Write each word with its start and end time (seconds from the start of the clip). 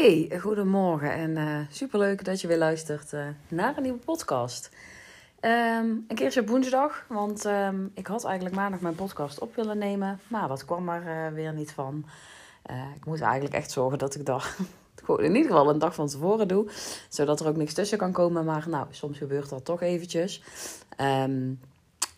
Hey, 0.00 0.30
goedemorgen 0.38 1.12
en 1.12 1.30
uh, 1.30 1.58
superleuk 1.70 2.24
dat 2.24 2.40
je 2.40 2.46
weer 2.46 2.58
luistert 2.58 3.12
uh, 3.12 3.26
naar 3.48 3.76
een 3.76 3.82
nieuwe 3.82 3.98
podcast. 3.98 4.70
Um, 5.40 6.04
een 6.08 6.14
keertje 6.14 6.40
op 6.40 6.48
woensdag, 6.48 7.04
want 7.08 7.44
um, 7.44 7.90
ik 7.94 8.06
had 8.06 8.24
eigenlijk 8.24 8.54
maandag 8.54 8.80
mijn 8.80 8.94
podcast 8.94 9.38
op 9.38 9.54
willen 9.54 9.78
nemen, 9.78 10.20
maar 10.28 10.48
dat 10.48 10.64
kwam 10.64 10.88
er 10.88 11.02
uh, 11.26 11.34
weer 11.34 11.52
niet 11.52 11.72
van. 11.72 12.04
ik 12.96 13.04
moet 13.04 13.20
eigenlijk 13.20 13.54
echt 13.54 13.70
zorgen 13.70 13.98
dat 13.98 14.14
ik 14.14 14.26
dat 14.26 14.56
gewoon 15.04 15.20
in 15.20 15.34
ieder 15.34 15.50
geval 15.50 15.70
een 15.70 15.78
dag 15.78 15.94
van 15.94 16.06
tevoren 16.06 16.48
doe, 16.48 16.70
zodat 17.08 17.40
er 17.40 17.48
ook 17.48 17.56
niks 17.56 17.74
tussen 17.74 17.98
kan 17.98 18.12
komen, 18.12 18.44
maar 18.44 18.68
nou, 18.68 18.86
soms 18.90 19.18
gebeurt 19.18 19.48
dat 19.48 19.64
toch 19.64 19.82
eventjes. 19.82 20.42
Um, 21.00 21.60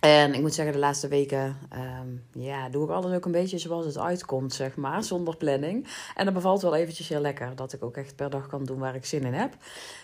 en 0.03 0.35
ik 0.35 0.41
moet 0.41 0.55
zeggen, 0.55 0.75
de 0.75 0.81
laatste 0.81 1.09
weken 1.09 1.57
um, 1.75 2.25
ja, 2.33 2.69
doe 2.69 2.85
ik 2.85 2.91
alles 2.91 3.15
ook 3.15 3.25
een 3.25 3.33
beetje 3.33 3.59
zoals 3.59 3.87
het 3.87 3.99
uitkomt, 3.99 4.55
zeg 4.55 4.77
maar, 4.77 5.03
zonder 5.13 5.37
planning. 5.37 5.89
En 6.15 6.25
dat 6.25 6.35
bevalt 6.35 6.63
wel 6.63 6.75
eventjes 6.75 7.09
heel 7.09 7.21
lekker, 7.21 7.55
dat 7.55 7.73
ik 7.73 7.85
ook 7.85 7.97
echt 7.97 8.17
per 8.17 8.31
dag 8.31 8.47
kan 8.47 8.65
doen 8.65 8.79
waar 8.79 8.95
ik 8.95 9.05
zin 9.05 9.25
in 9.25 9.35
heb. 9.35 9.55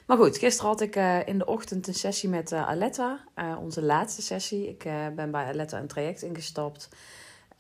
Maar 0.07 0.17
goed, 0.17 0.39
gisteren 0.39 0.71
had 0.71 0.81
ik 0.81 0.97
uh, 0.97 1.27
in 1.27 1.39
de 1.39 1.47
ochtend 1.47 1.87
een 1.87 1.95
sessie 1.95 2.29
met 2.29 2.53
uh, 2.53 2.69
Aletta, 2.69 3.25
uh, 3.37 3.57
onze 3.61 3.83
laatste 3.83 4.23
sessie. 4.23 4.69
Ik 4.69 4.89
ben 5.15 5.31
bij 5.31 5.45
Aletta 5.45 5.79
een 5.79 5.87
traject 5.87 6.23
ingestapt, 6.23 6.89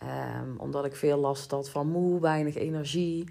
um, 0.03 0.59
omdat 0.59 0.84
ik 0.84 0.97
veel 0.97 1.19
last 1.19 1.51
had 1.51 1.70
van 1.70 1.89
moe, 1.89 2.20
weinig 2.20 2.55
energie. 2.55 3.29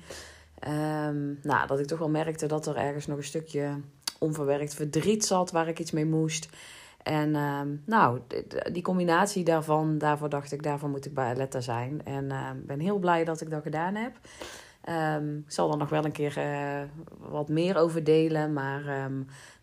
Um, 0.67 1.39
nou, 1.43 1.67
dat 1.67 1.79
ik 1.79 1.85
toch 1.85 1.99
wel 1.99 2.09
merkte 2.09 2.45
dat 2.45 2.67
er 2.67 2.75
ergens 2.75 3.07
nog 3.07 3.17
een 3.17 3.23
stukje 3.23 3.81
onverwerkt 4.19 4.73
verdriet 4.73 5.25
zat 5.25 5.51
waar 5.51 5.67
ik 5.67 5.79
iets 5.79 5.91
mee 5.91 6.05
moest. 6.05 6.49
En 7.07 7.29
uh, 7.29 7.59
nou, 7.85 8.19
die 8.71 8.83
combinatie 8.83 9.43
daarvan, 9.43 9.97
daarvoor 9.97 10.29
dacht 10.29 10.51
ik, 10.51 10.63
daarvoor 10.63 10.89
moet 10.89 11.05
ik 11.05 11.13
bij 11.13 11.33
Aletta 11.33 11.59
zijn. 11.59 12.01
En 12.03 12.23
uh, 12.23 12.49
ben 12.65 12.79
heel 12.79 12.97
blij 12.97 13.23
dat 13.23 13.41
ik 13.41 13.49
dat 13.49 13.61
gedaan 13.61 13.95
heb. 13.95 14.11
Um, 15.19 15.37
ik 15.37 15.51
zal 15.51 15.71
er 15.71 15.77
nog 15.77 15.89
wel 15.89 16.05
een 16.05 16.11
keer 16.11 16.37
uh, 16.37 16.81
wat 17.29 17.49
meer 17.49 17.77
over 17.77 18.03
delen. 18.03 18.53
Maar 18.53 18.83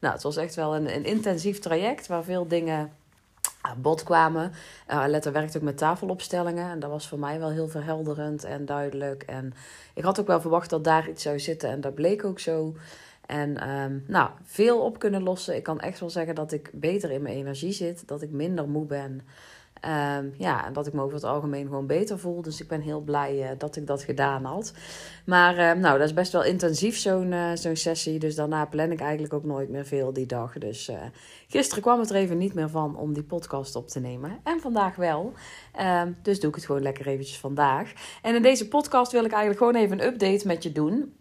nou, 0.00 0.14
het 0.14 0.22
was 0.22 0.36
echt 0.36 0.54
wel 0.54 0.76
een, 0.76 0.94
een 0.94 1.04
intensief 1.04 1.58
traject 1.58 2.06
waar 2.06 2.24
veel 2.24 2.48
dingen 2.48 2.92
aan 3.60 3.80
bod 3.80 4.02
kwamen. 4.02 4.52
Uh, 4.90 4.98
Aletta 4.98 5.32
werkt 5.32 5.56
ook 5.56 5.62
met 5.62 5.78
tafelopstellingen. 5.78 6.70
En 6.70 6.78
dat 6.80 6.90
was 6.90 7.08
voor 7.08 7.18
mij 7.18 7.38
wel 7.38 7.50
heel 7.50 7.68
verhelderend 7.68 8.44
en 8.44 8.64
duidelijk. 8.64 9.22
En 9.22 9.54
ik 9.94 10.04
had 10.04 10.20
ook 10.20 10.26
wel 10.26 10.40
verwacht 10.40 10.70
dat 10.70 10.84
daar 10.84 11.08
iets 11.08 11.22
zou 11.22 11.38
zitten. 11.38 11.70
En 11.70 11.80
dat 11.80 11.94
bleek 11.94 12.24
ook 12.24 12.38
zo. 12.38 12.74
En 13.26 13.68
um, 13.70 14.04
nou, 14.06 14.30
veel 14.42 14.80
op 14.80 14.98
kunnen 14.98 15.22
lossen. 15.22 15.56
Ik 15.56 15.62
kan 15.62 15.80
echt 15.80 16.00
wel 16.00 16.10
zeggen 16.10 16.34
dat 16.34 16.52
ik 16.52 16.70
beter 16.72 17.10
in 17.10 17.22
mijn 17.22 17.36
energie 17.36 17.72
zit. 17.72 18.08
Dat 18.08 18.22
ik 18.22 18.30
minder 18.30 18.68
moe 18.68 18.86
ben. 18.86 19.20
Um, 20.18 20.34
ja, 20.38 20.66
en 20.66 20.72
dat 20.72 20.86
ik 20.86 20.92
me 20.92 21.02
over 21.02 21.14
het 21.14 21.24
algemeen 21.24 21.66
gewoon 21.66 21.86
beter 21.86 22.18
voel. 22.18 22.42
Dus 22.42 22.60
ik 22.60 22.68
ben 22.68 22.80
heel 22.80 23.00
blij 23.00 23.42
uh, 23.42 23.58
dat 23.58 23.76
ik 23.76 23.86
dat 23.86 24.02
gedaan 24.02 24.44
had. 24.44 24.72
Maar 25.26 25.58
uh, 25.58 25.82
nou, 25.82 25.98
dat 25.98 26.06
is 26.06 26.14
best 26.14 26.32
wel 26.32 26.44
intensief, 26.44 26.96
zo'n 26.96 27.32
uh, 27.32 27.50
zo'n 27.54 27.76
sessie. 27.76 28.18
Dus 28.18 28.34
daarna 28.34 28.66
plan 28.66 28.90
ik 28.90 29.00
eigenlijk 29.00 29.32
ook 29.32 29.44
nooit 29.44 29.68
meer 29.68 29.84
veel 29.84 30.12
die 30.12 30.26
dag. 30.26 30.58
Dus 30.58 30.90
gisteren 31.48 31.82
kwam 31.82 32.00
het 32.00 32.10
er 32.10 32.16
even 32.16 32.38
niet 32.38 32.54
meer 32.54 32.68
van 32.68 32.96
om 32.96 33.12
die 33.12 33.22
podcast 33.22 33.76
op 33.76 33.88
te 33.88 34.00
nemen. 34.00 34.38
En 34.44 34.60
vandaag 34.60 34.96
wel. 34.96 35.32
Dus 36.22 36.40
doe 36.40 36.48
ik 36.48 36.54
het 36.54 36.64
gewoon 36.64 36.82
lekker 36.82 37.06
eventjes 37.06 37.38
vandaag. 37.38 37.92
En 38.22 38.34
in 38.34 38.42
deze 38.42 38.68
podcast 38.68 39.12
wil 39.12 39.24
ik 39.24 39.32
eigenlijk 39.32 39.58
gewoon 39.58 39.82
even 39.82 40.00
een 40.00 40.06
update 40.06 40.46
met 40.46 40.62
je 40.62 40.72
doen. 40.72 41.14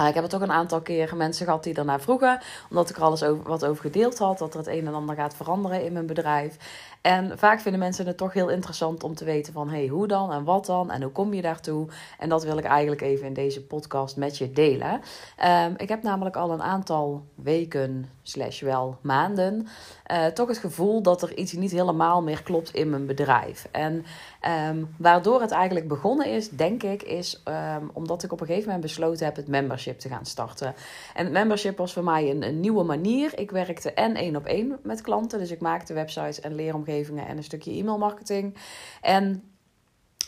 Uh, 0.00 0.08
ik 0.08 0.14
heb 0.14 0.22
er 0.22 0.28
toch 0.28 0.40
een 0.40 0.52
aantal 0.52 0.80
keer 0.80 1.16
mensen 1.16 1.44
gehad 1.44 1.64
die 1.64 1.74
daarna 1.74 2.00
vroegen, 2.00 2.40
omdat 2.70 2.90
ik 2.90 2.96
er 2.96 3.02
alles 3.02 3.22
over, 3.22 3.48
wat 3.48 3.64
over 3.64 3.82
gedeeld 3.82 4.18
had, 4.18 4.38
dat 4.38 4.52
er 4.52 4.58
het 4.58 4.68
een 4.68 4.86
en 4.86 4.94
ander 4.94 5.14
gaat 5.14 5.34
veranderen 5.34 5.84
in 5.84 5.92
mijn 5.92 6.06
bedrijf. 6.06 6.56
En 7.00 7.38
vaak 7.38 7.60
vinden 7.60 7.80
mensen 7.80 8.06
het 8.06 8.16
toch 8.16 8.32
heel 8.32 8.48
interessant 8.48 9.04
om 9.04 9.14
te 9.14 9.24
weten 9.24 9.52
van, 9.52 9.68
hey, 9.68 9.86
hoe 9.86 10.06
dan 10.06 10.32
en 10.32 10.44
wat 10.44 10.66
dan 10.66 10.90
en 10.90 11.02
hoe 11.02 11.12
kom 11.12 11.34
je 11.34 11.42
daartoe? 11.42 11.88
En 12.18 12.28
dat 12.28 12.44
wil 12.44 12.58
ik 12.58 12.64
eigenlijk 12.64 13.00
even 13.00 13.26
in 13.26 13.32
deze 13.32 13.64
podcast 13.64 14.16
met 14.16 14.38
je 14.38 14.50
delen. 14.50 15.00
Um, 15.44 15.74
ik 15.76 15.88
heb 15.88 16.02
namelijk 16.02 16.36
al 16.36 16.50
een 16.50 16.62
aantal 16.62 17.24
weken, 17.34 18.10
slash 18.22 18.60
wel 18.60 18.98
maanden, 19.00 19.68
uh, 20.12 20.26
toch 20.26 20.48
het 20.48 20.58
gevoel 20.58 21.02
dat 21.02 21.22
er 21.22 21.36
iets 21.36 21.52
niet 21.52 21.70
helemaal 21.70 22.22
meer 22.22 22.42
klopt 22.42 22.74
in 22.74 22.90
mijn 22.90 23.06
bedrijf. 23.06 23.68
En 23.72 24.04
um, 24.46 24.94
waardoor 24.98 25.40
het 25.40 25.50
eigenlijk 25.50 25.88
begonnen 25.88 26.26
is, 26.26 26.48
denk 26.48 26.82
ik, 26.82 27.02
is 27.02 27.42
um, 27.48 27.90
omdat 27.92 28.22
ik 28.22 28.32
op 28.32 28.40
een 28.40 28.46
gegeven 28.46 28.66
moment 28.66 28.86
besloten 28.86 29.24
heb 29.26 29.36
het 29.36 29.48
membership 29.48 29.98
te 29.98 30.08
gaan 30.08 30.26
starten. 30.26 30.74
En 31.14 31.24
het 31.24 31.32
membership 31.32 31.76
was 31.76 31.92
voor 31.92 32.04
mij 32.04 32.30
een, 32.30 32.42
een 32.42 32.60
nieuwe 32.60 32.84
manier. 32.84 33.38
Ik 33.38 33.50
werkte 33.50 33.92
en 33.92 34.14
één 34.14 34.36
op 34.36 34.46
één 34.46 34.78
met 34.82 35.00
klanten, 35.00 35.38
dus 35.38 35.50
ik 35.50 35.60
maakte 35.60 35.94
websites 35.94 36.40
en 36.40 36.54
leeromgevingen 36.54 37.26
en 37.26 37.36
een 37.36 37.44
stukje 37.44 37.72
e-mail 37.72 37.98
marketing. 37.98 38.56
En 39.00 39.42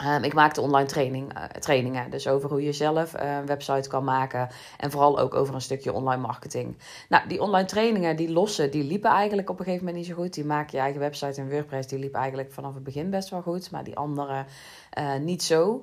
Um, 0.06 0.25
ik 0.25 0.34
maakte 0.34 0.60
online 0.60 0.88
training, 0.88 1.36
uh, 1.36 1.44
trainingen, 1.44 2.10
dus 2.10 2.28
over 2.28 2.48
hoe 2.50 2.62
je 2.62 2.72
zelf 2.72 3.14
uh, 3.14 3.36
een 3.36 3.47
website 3.47 3.88
kan 3.88 4.04
maken 4.04 4.48
en 4.76 4.91
vooral 4.91 5.19
ook 5.19 5.34
over 5.34 5.54
een 5.54 5.60
stukje 5.60 5.92
online 5.92 6.22
marketing. 6.22 6.76
Nou, 7.09 7.28
die 7.28 7.41
online 7.41 7.66
trainingen, 7.66 8.16
die 8.16 8.31
lossen, 8.31 8.70
die 8.70 8.84
liepen 8.84 9.10
eigenlijk 9.10 9.50
op 9.50 9.58
een 9.58 9.64
gegeven 9.64 9.87
moment 9.87 10.04
niet 10.04 10.14
zo 10.14 10.22
goed. 10.22 10.34
Die 10.34 10.44
maak 10.44 10.70
je 10.70 10.78
eigen 10.78 11.00
website 11.00 11.41
en 11.41 11.50
WordPress, 11.50 11.88
die 11.88 11.98
liep 11.98 12.14
eigenlijk 12.14 12.53
vanaf 12.53 12.75
het 12.75 12.84
begin 12.84 13.10
best 13.10 13.28
wel 13.28 13.42
goed, 13.42 13.70
maar 13.70 13.84
die 13.84 13.97
andere 13.97 14.44
uh, 14.98 15.14
niet 15.16 15.42
zo. 15.42 15.82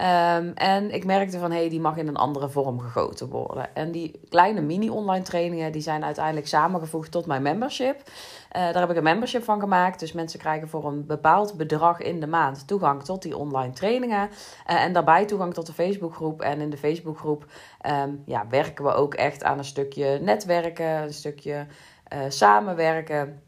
Um, 0.00 0.52
en 0.54 0.90
ik 0.90 1.04
merkte 1.04 1.38
van, 1.38 1.50
hé, 1.50 1.58
hey, 1.58 1.68
die 1.68 1.80
mag 1.80 1.96
in 1.96 2.08
een 2.08 2.16
andere 2.16 2.48
vorm 2.48 2.80
gegoten 2.80 3.28
worden. 3.28 3.74
En 3.74 3.92
die 3.92 4.20
kleine 4.28 4.60
mini-online 4.60 5.24
trainingen, 5.24 5.72
die 5.72 5.82
zijn 5.82 6.04
uiteindelijk 6.04 6.46
samengevoegd 6.46 7.10
tot 7.10 7.26
mijn 7.26 7.42
membership. 7.42 7.96
Uh, 7.96 8.12
daar 8.52 8.80
heb 8.80 8.90
ik 8.90 8.96
een 8.96 9.02
membership 9.02 9.44
van 9.44 9.60
gemaakt. 9.60 10.00
Dus 10.00 10.12
mensen 10.12 10.38
krijgen 10.38 10.68
voor 10.68 10.84
een 10.84 11.06
bepaald 11.06 11.56
bedrag 11.56 12.00
in 12.00 12.20
de 12.20 12.26
maand 12.26 12.66
toegang 12.66 13.02
tot 13.02 13.22
die 13.22 13.36
online 13.36 13.72
trainingen. 13.72 14.28
Uh, 14.70 14.82
en 14.82 14.92
daarbij 14.92 15.24
toegang 15.24 15.54
tot 15.54 15.66
de 15.66 15.72
Facebookgroep. 15.72 16.40
En 16.42 16.60
in 16.60 16.70
de 16.70 16.78
Facebookgroep 16.78 17.46
um, 17.86 18.22
ja, 18.26 18.46
werken 18.48 18.84
we 18.84 18.92
ook 18.92 19.14
echt 19.14 19.44
aan 19.44 19.58
een 19.58 19.64
stukje 19.64 20.18
netwerken, 20.22 21.02
een 21.02 21.12
stukje 21.12 21.66
uh, 22.12 22.18
samenwerken. 22.28 23.42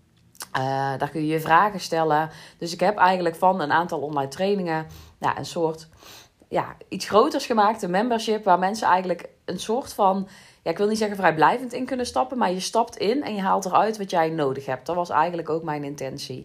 Daar 0.98 1.10
kun 1.10 1.20
je 1.20 1.26
je 1.26 1.40
vragen 1.40 1.80
stellen. 1.80 2.30
Dus 2.58 2.72
ik 2.72 2.80
heb 2.80 2.96
eigenlijk 2.96 3.36
van 3.36 3.60
een 3.60 3.72
aantal 3.72 4.00
online 4.00 4.28
trainingen 4.28 4.86
ja, 5.18 5.38
een 5.38 5.46
soort 5.46 5.88
ja, 6.48 6.76
iets 6.88 7.08
groters 7.08 7.46
gemaakt, 7.46 7.82
een 7.82 7.90
membership, 7.90 8.44
waar 8.44 8.58
mensen 8.58 8.88
eigenlijk 8.88 9.28
een 9.46 9.58
soort 9.58 9.92
van 9.92 10.28
ja, 10.66 10.72
ik 10.72 10.78
wil 10.78 10.88
niet 10.88 10.98
zeggen 10.98 11.16
vrijblijvend 11.16 11.72
in 11.72 11.84
kunnen 11.84 12.06
stappen, 12.06 12.38
maar 12.38 12.52
je 12.52 12.60
stapt 12.60 12.96
in 12.96 13.22
en 13.22 13.34
je 13.34 13.40
haalt 13.40 13.64
eruit 13.64 13.98
wat 13.98 14.10
jij 14.10 14.30
nodig 14.30 14.66
hebt. 14.66 14.86
Dat 14.86 14.96
was 14.96 15.10
eigenlijk 15.10 15.48
ook 15.48 15.62
mijn 15.62 15.84
intentie. 15.84 16.44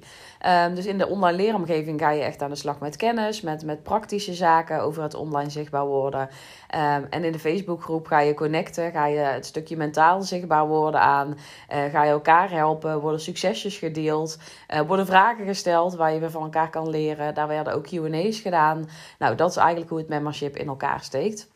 Um, 0.65 0.75
dus 0.75 0.85
in 0.85 0.97
de 0.97 1.07
online 1.07 1.37
leeromgeving 1.37 1.99
ga 1.99 2.11
je 2.11 2.21
echt 2.21 2.41
aan 2.41 2.49
de 2.49 2.55
slag 2.55 2.79
met 2.79 2.95
kennis, 2.95 3.41
met, 3.41 3.65
met 3.65 3.83
praktische 3.83 4.33
zaken 4.33 4.81
over 4.81 5.03
het 5.03 5.13
online 5.13 5.49
zichtbaar 5.49 5.85
worden. 5.85 6.21
Um, 6.21 7.07
en 7.09 7.23
in 7.23 7.31
de 7.31 7.39
Facebookgroep 7.39 8.07
ga 8.07 8.19
je 8.19 8.33
connecten, 8.33 8.91
ga 8.91 9.05
je 9.07 9.17
het 9.17 9.45
stukje 9.45 9.77
mentaal 9.77 10.21
zichtbaar 10.21 10.67
worden 10.67 11.01
aan, 11.01 11.27
uh, 11.29 11.83
ga 11.83 12.03
je 12.03 12.11
elkaar 12.11 12.51
helpen, 12.51 12.99
worden 12.99 13.21
succesjes 13.21 13.77
gedeeld, 13.77 14.37
uh, 14.73 14.79
worden 14.81 15.05
vragen 15.05 15.45
gesteld 15.45 15.95
waar 15.95 16.13
je 16.13 16.19
weer 16.19 16.31
van 16.31 16.43
elkaar 16.43 16.69
kan 16.69 16.89
leren. 16.89 17.33
Daar 17.33 17.47
werden 17.47 17.73
ook 17.73 17.83
Q&A's 17.83 18.39
gedaan. 18.39 18.89
Nou, 19.19 19.35
dat 19.35 19.49
is 19.49 19.55
eigenlijk 19.55 19.89
hoe 19.89 19.99
het 19.99 20.09
membership 20.09 20.57
in 20.57 20.67
elkaar 20.67 21.03
steekt. 21.03 21.50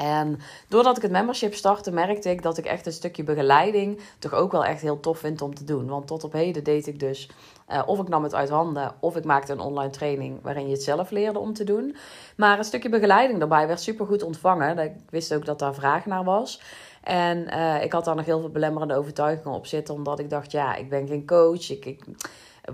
En 0.00 0.38
doordat 0.68 0.96
ik 0.96 1.02
het 1.02 1.10
membership 1.10 1.54
startte, 1.54 1.90
merkte 1.90 2.30
ik 2.30 2.42
dat 2.42 2.58
ik 2.58 2.64
echt 2.64 2.86
een 2.86 2.92
stukje 2.92 3.22
begeleiding 3.22 4.00
toch 4.18 4.34
ook 4.34 4.52
wel 4.52 4.64
echt 4.64 4.80
heel 4.80 5.00
tof 5.00 5.18
vind 5.18 5.42
om 5.42 5.54
te 5.54 5.64
doen. 5.64 5.86
Want 5.86 6.06
tot 6.06 6.24
op 6.24 6.32
heden 6.32 6.64
deed 6.64 6.86
ik 6.86 7.00
dus, 7.00 7.30
uh, 7.72 7.82
of 7.86 8.00
ik 8.00 8.08
nam 8.08 8.22
het 8.22 8.34
uit 8.34 8.48
handen, 8.48 8.94
of 9.00 9.16
ik 9.16 9.24
maakte 9.24 9.52
een 9.52 9.60
online 9.60 9.90
training 9.90 10.38
waarin 10.42 10.66
je 10.66 10.72
het 10.72 10.82
zelf 10.82 11.10
leerde 11.10 11.38
om 11.38 11.52
te 11.52 11.64
doen. 11.64 11.96
Maar 12.36 12.58
een 12.58 12.64
stukje 12.64 12.88
begeleiding 12.88 13.38
daarbij 13.38 13.66
werd 13.66 13.80
super 13.80 14.06
goed 14.06 14.22
ontvangen. 14.22 14.78
Ik 14.78 14.92
wist 15.10 15.34
ook 15.34 15.44
dat 15.44 15.58
daar 15.58 15.74
vraag 15.74 16.06
naar 16.06 16.24
was. 16.24 16.60
En 17.00 17.46
uh, 17.54 17.82
ik 17.82 17.92
had 17.92 18.04
daar 18.04 18.16
nog 18.16 18.24
heel 18.24 18.40
veel 18.40 18.50
belemmerende 18.50 18.94
overtuigingen 18.94 19.56
op 19.56 19.66
zitten, 19.66 19.94
omdat 19.94 20.18
ik 20.18 20.30
dacht, 20.30 20.52
ja, 20.52 20.74
ik 20.74 20.88
ben 20.88 21.06
geen 21.06 21.26
coach. 21.26 21.70
Ik, 21.70 21.84
ik, 21.84 22.04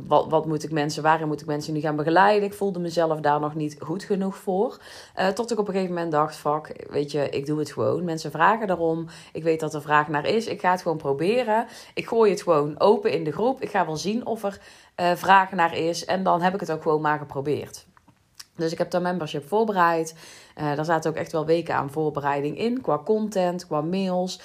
wat, 0.07 0.27
wat 0.29 0.47
moet 0.47 0.65
ik 0.65 0.73
mensen, 0.73 1.03
waarin 1.03 1.27
moet 1.27 1.41
ik 1.41 1.47
mensen 1.47 1.73
nu 1.73 1.81
gaan 1.81 1.97
begeleiden? 1.97 2.49
Ik 2.49 2.55
voelde 2.55 2.79
mezelf 2.79 3.21
daar 3.21 3.41
nog 3.41 3.55
niet 3.55 3.77
goed 3.79 4.05
genoeg 4.05 4.37
voor. 4.37 4.79
Uh, 5.19 5.29
tot 5.29 5.51
ik 5.51 5.59
op 5.59 5.69
een 5.69 5.75
gegeven 5.75 5.95
moment 5.95 6.13
dacht, 6.13 6.37
fuck, 6.37 6.87
weet 6.91 7.11
je, 7.11 7.29
ik 7.29 7.47
doe 7.47 7.59
het 7.59 7.71
gewoon. 7.71 8.05
Mensen 8.05 8.31
vragen 8.31 8.67
daarom. 8.67 9.07
Ik 9.33 9.43
weet 9.43 9.61
dat 9.61 9.75
er 9.75 9.83
vraag 9.83 10.09
naar 10.09 10.27
is. 10.27 10.47
Ik 10.47 10.61
ga 10.61 10.71
het 10.71 10.83
gewoon 10.83 10.97
proberen. 10.97 11.67
Ik 11.95 12.07
gooi 12.09 12.31
het 12.31 12.43
gewoon 12.43 12.81
open 12.81 13.13
in 13.13 13.25
de 13.25 13.33
groep. 13.33 13.63
Ik 13.63 13.71
ga 13.71 13.87
wel 13.87 13.97
zien 13.97 14.27
of 14.27 14.43
er 14.43 14.61
uh, 15.01 15.13
vraag 15.15 15.53
naar 15.53 15.77
is. 15.77 16.05
En 16.05 16.23
dan 16.23 16.43
heb 16.43 16.55
ik 16.55 16.61
het 16.61 16.73
ook 16.73 16.83
gewoon 16.83 17.01
maar 17.01 17.19
geprobeerd. 17.19 17.87
Dus 18.57 18.73
ik 18.73 18.79
heb 18.79 18.91
daar 18.91 19.03
membership 19.03 19.49
voorbereid. 19.49 20.15
Uh, 20.61 20.77
daar 20.77 20.85
zaten 20.85 21.11
ook 21.11 21.17
echt 21.17 21.33
wel 21.33 21.47
weken 21.47 21.75
aan 21.75 21.91
voorbereiding 21.91 22.59
in. 22.59 22.81
Qua 22.81 22.99
content, 23.05 23.67
qua 23.67 23.81
mails. 23.81 24.41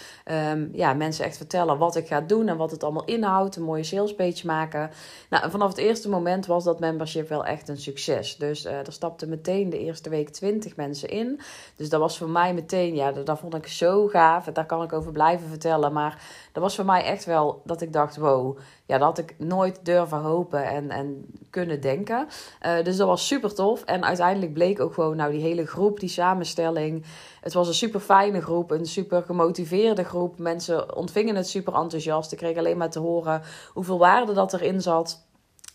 Um, 0.51 0.69
ja, 0.73 0.93
mensen 0.93 1.25
echt 1.25 1.37
vertellen 1.37 1.77
wat 1.77 1.95
ik 1.95 2.07
ga 2.07 2.21
doen 2.21 2.47
en 2.47 2.57
wat 2.57 2.71
het 2.71 2.83
allemaal 2.83 3.05
inhoudt. 3.05 3.55
Een 3.55 3.63
mooie 3.63 3.83
salespage 3.83 4.45
maken. 4.45 4.89
Nou, 5.29 5.51
vanaf 5.51 5.69
het 5.69 5.77
eerste 5.77 6.09
moment 6.09 6.45
was 6.45 6.63
dat 6.63 6.79
membership 6.79 7.29
wel 7.29 7.45
echt 7.45 7.69
een 7.69 7.77
succes. 7.77 8.37
Dus 8.37 8.65
uh, 8.65 8.71
er 8.71 8.93
stapten 8.93 9.29
meteen 9.29 9.69
de 9.69 9.79
eerste 9.79 10.09
week 10.09 10.29
20 10.29 10.75
mensen 10.75 11.09
in. 11.09 11.39
Dus 11.75 11.89
dat 11.89 11.99
was 11.99 12.17
voor 12.17 12.29
mij 12.29 12.53
meteen, 12.53 12.95
ja, 12.95 13.11
dat, 13.11 13.39
vond 13.39 13.55
ik 13.55 13.67
zo 13.67 14.07
gaaf. 14.07 14.45
Daar 14.45 14.65
kan 14.65 14.83
ik 14.83 14.93
over 14.93 15.11
blijven 15.11 15.47
vertellen. 15.47 15.93
Maar 15.93 16.23
dat 16.51 16.63
was 16.63 16.75
voor 16.75 16.85
mij 16.85 17.03
echt 17.03 17.25
wel 17.25 17.61
dat 17.65 17.81
ik 17.81 17.93
dacht, 17.93 18.17
wow 18.17 18.57
ja, 18.91 18.97
dat 18.97 19.07
had 19.07 19.17
ik 19.17 19.35
nooit 19.37 19.79
durven 19.83 20.17
hopen 20.17 20.65
en, 20.65 20.89
en 20.89 21.25
kunnen 21.49 21.81
denken. 21.81 22.27
Uh, 22.65 22.83
dus 22.83 22.97
dat 22.97 23.07
was 23.07 23.27
super 23.27 23.53
tof. 23.53 23.83
En 23.83 24.03
uiteindelijk 24.03 24.53
bleek 24.53 24.79
ook 24.79 24.93
gewoon, 24.93 25.15
nou, 25.15 25.31
die 25.31 25.41
hele 25.41 25.65
groep, 25.65 25.99
die 26.01 26.09
samenstelling. 26.09 27.05
Het 27.41 27.53
was 27.53 27.67
een 27.67 27.73
super 27.73 27.99
fijne 27.99 28.41
groep, 28.41 28.71
een 28.71 28.85
super 28.85 29.23
gemotiveerde 29.23 30.03
groep. 30.03 30.37
Mensen 30.37 30.95
ontvingen 30.95 31.35
het 31.35 31.47
super 31.47 31.73
enthousiast. 31.73 32.31
Ik 32.31 32.37
kreeg 32.37 32.57
alleen 32.57 32.77
maar 32.77 32.89
te 32.89 32.99
horen 32.99 33.41
hoeveel 33.73 33.97
waarde 33.97 34.33
dat 34.33 34.53
erin 34.53 34.81
zat. 34.81 35.29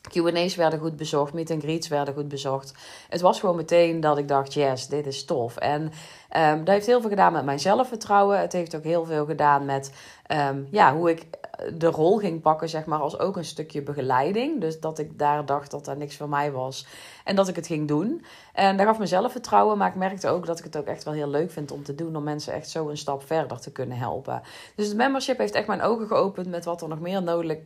Q&A's 0.09 0.55
werden 0.55 0.79
goed 0.79 0.97
bezocht, 0.97 1.33
meet 1.33 1.51
and 1.51 1.63
greets 1.63 1.89
werden 1.89 2.15
goed 2.15 2.29
bezocht. 2.29 2.75
Het 3.09 3.21
was 3.21 3.41
gewoon 3.41 3.57
meteen 3.57 4.01
dat 4.01 4.19
ik 4.19 4.29
dacht, 4.29 4.55
yes, 4.55 4.89
dit 4.89 5.07
is 5.07 5.25
tof. 5.25 5.57
En 5.57 5.93
um, 6.37 6.59
dat 6.65 6.75
heeft 6.75 6.87
heel 6.87 7.01
veel 7.01 7.11
gedaan 7.11 7.33
met 7.33 7.45
mijn 7.45 7.59
zelfvertrouwen. 7.59 8.41
Het 8.41 8.53
heeft 8.53 8.77
ook 8.77 8.85
heel 8.85 9.05
veel 9.05 9.25
gedaan 9.25 9.65
met 9.65 9.93
um, 10.29 10.69
ja, 10.71 10.95
hoe 10.95 11.11
ik 11.11 11.27
de 11.75 11.87
rol 11.87 12.19
ging 12.19 12.41
pakken, 12.41 12.69
zeg 12.69 12.85
maar, 12.85 12.99
als 12.99 13.19
ook 13.19 13.37
een 13.37 13.45
stukje 13.45 13.83
begeleiding. 13.83 14.61
Dus 14.61 14.81
dat 14.81 14.99
ik 14.99 15.19
daar 15.19 15.47
dacht 15.47 15.71
dat 15.71 15.85
dat 15.85 15.97
niks 15.97 16.17
voor 16.17 16.29
mij 16.29 16.53
was. 16.53 16.87
En 17.25 17.37
dat 17.37 17.49
ik 17.49 17.57
het 17.57 17.67
ging 17.67 17.89
doen. 17.89 18.25
En 18.53 18.77
dat 18.77 18.87
gaf 18.87 18.99
mezelf 18.99 19.33
vertrouwen. 19.33 19.79
Maar 19.79 19.89
ik 19.89 19.95
merkte 19.95 20.29
ook 20.29 20.47
dat 20.47 20.59
ik 20.59 20.65
het 20.65 20.77
ook 20.77 20.87
echt 20.87 21.05
wel 21.05 21.15
heel 21.15 21.29
leuk 21.29 21.51
vind 21.51 21.71
om 21.71 21.83
te 21.83 21.95
doen. 21.95 22.17
Om 22.17 22.23
mensen 22.23 22.53
echt 22.53 22.71
zo 22.71 22.89
een 22.89 22.97
stap 22.97 23.27
verder 23.27 23.61
te 23.61 23.73
kunnen 23.73 23.99
helpen. 23.99 24.43
Dus 24.75 24.87
het 24.87 24.97
membership 24.97 25.39
heeft 25.39 25.55
echt 25.55 25.67
mijn 25.67 25.83
ogen 25.83 26.07
geopend 26.07 26.49
met 26.49 26.65
wat 26.65 26.83
er 26.83 26.89
nog 26.89 27.01
meer 27.01 27.23
nodig, 27.23 27.59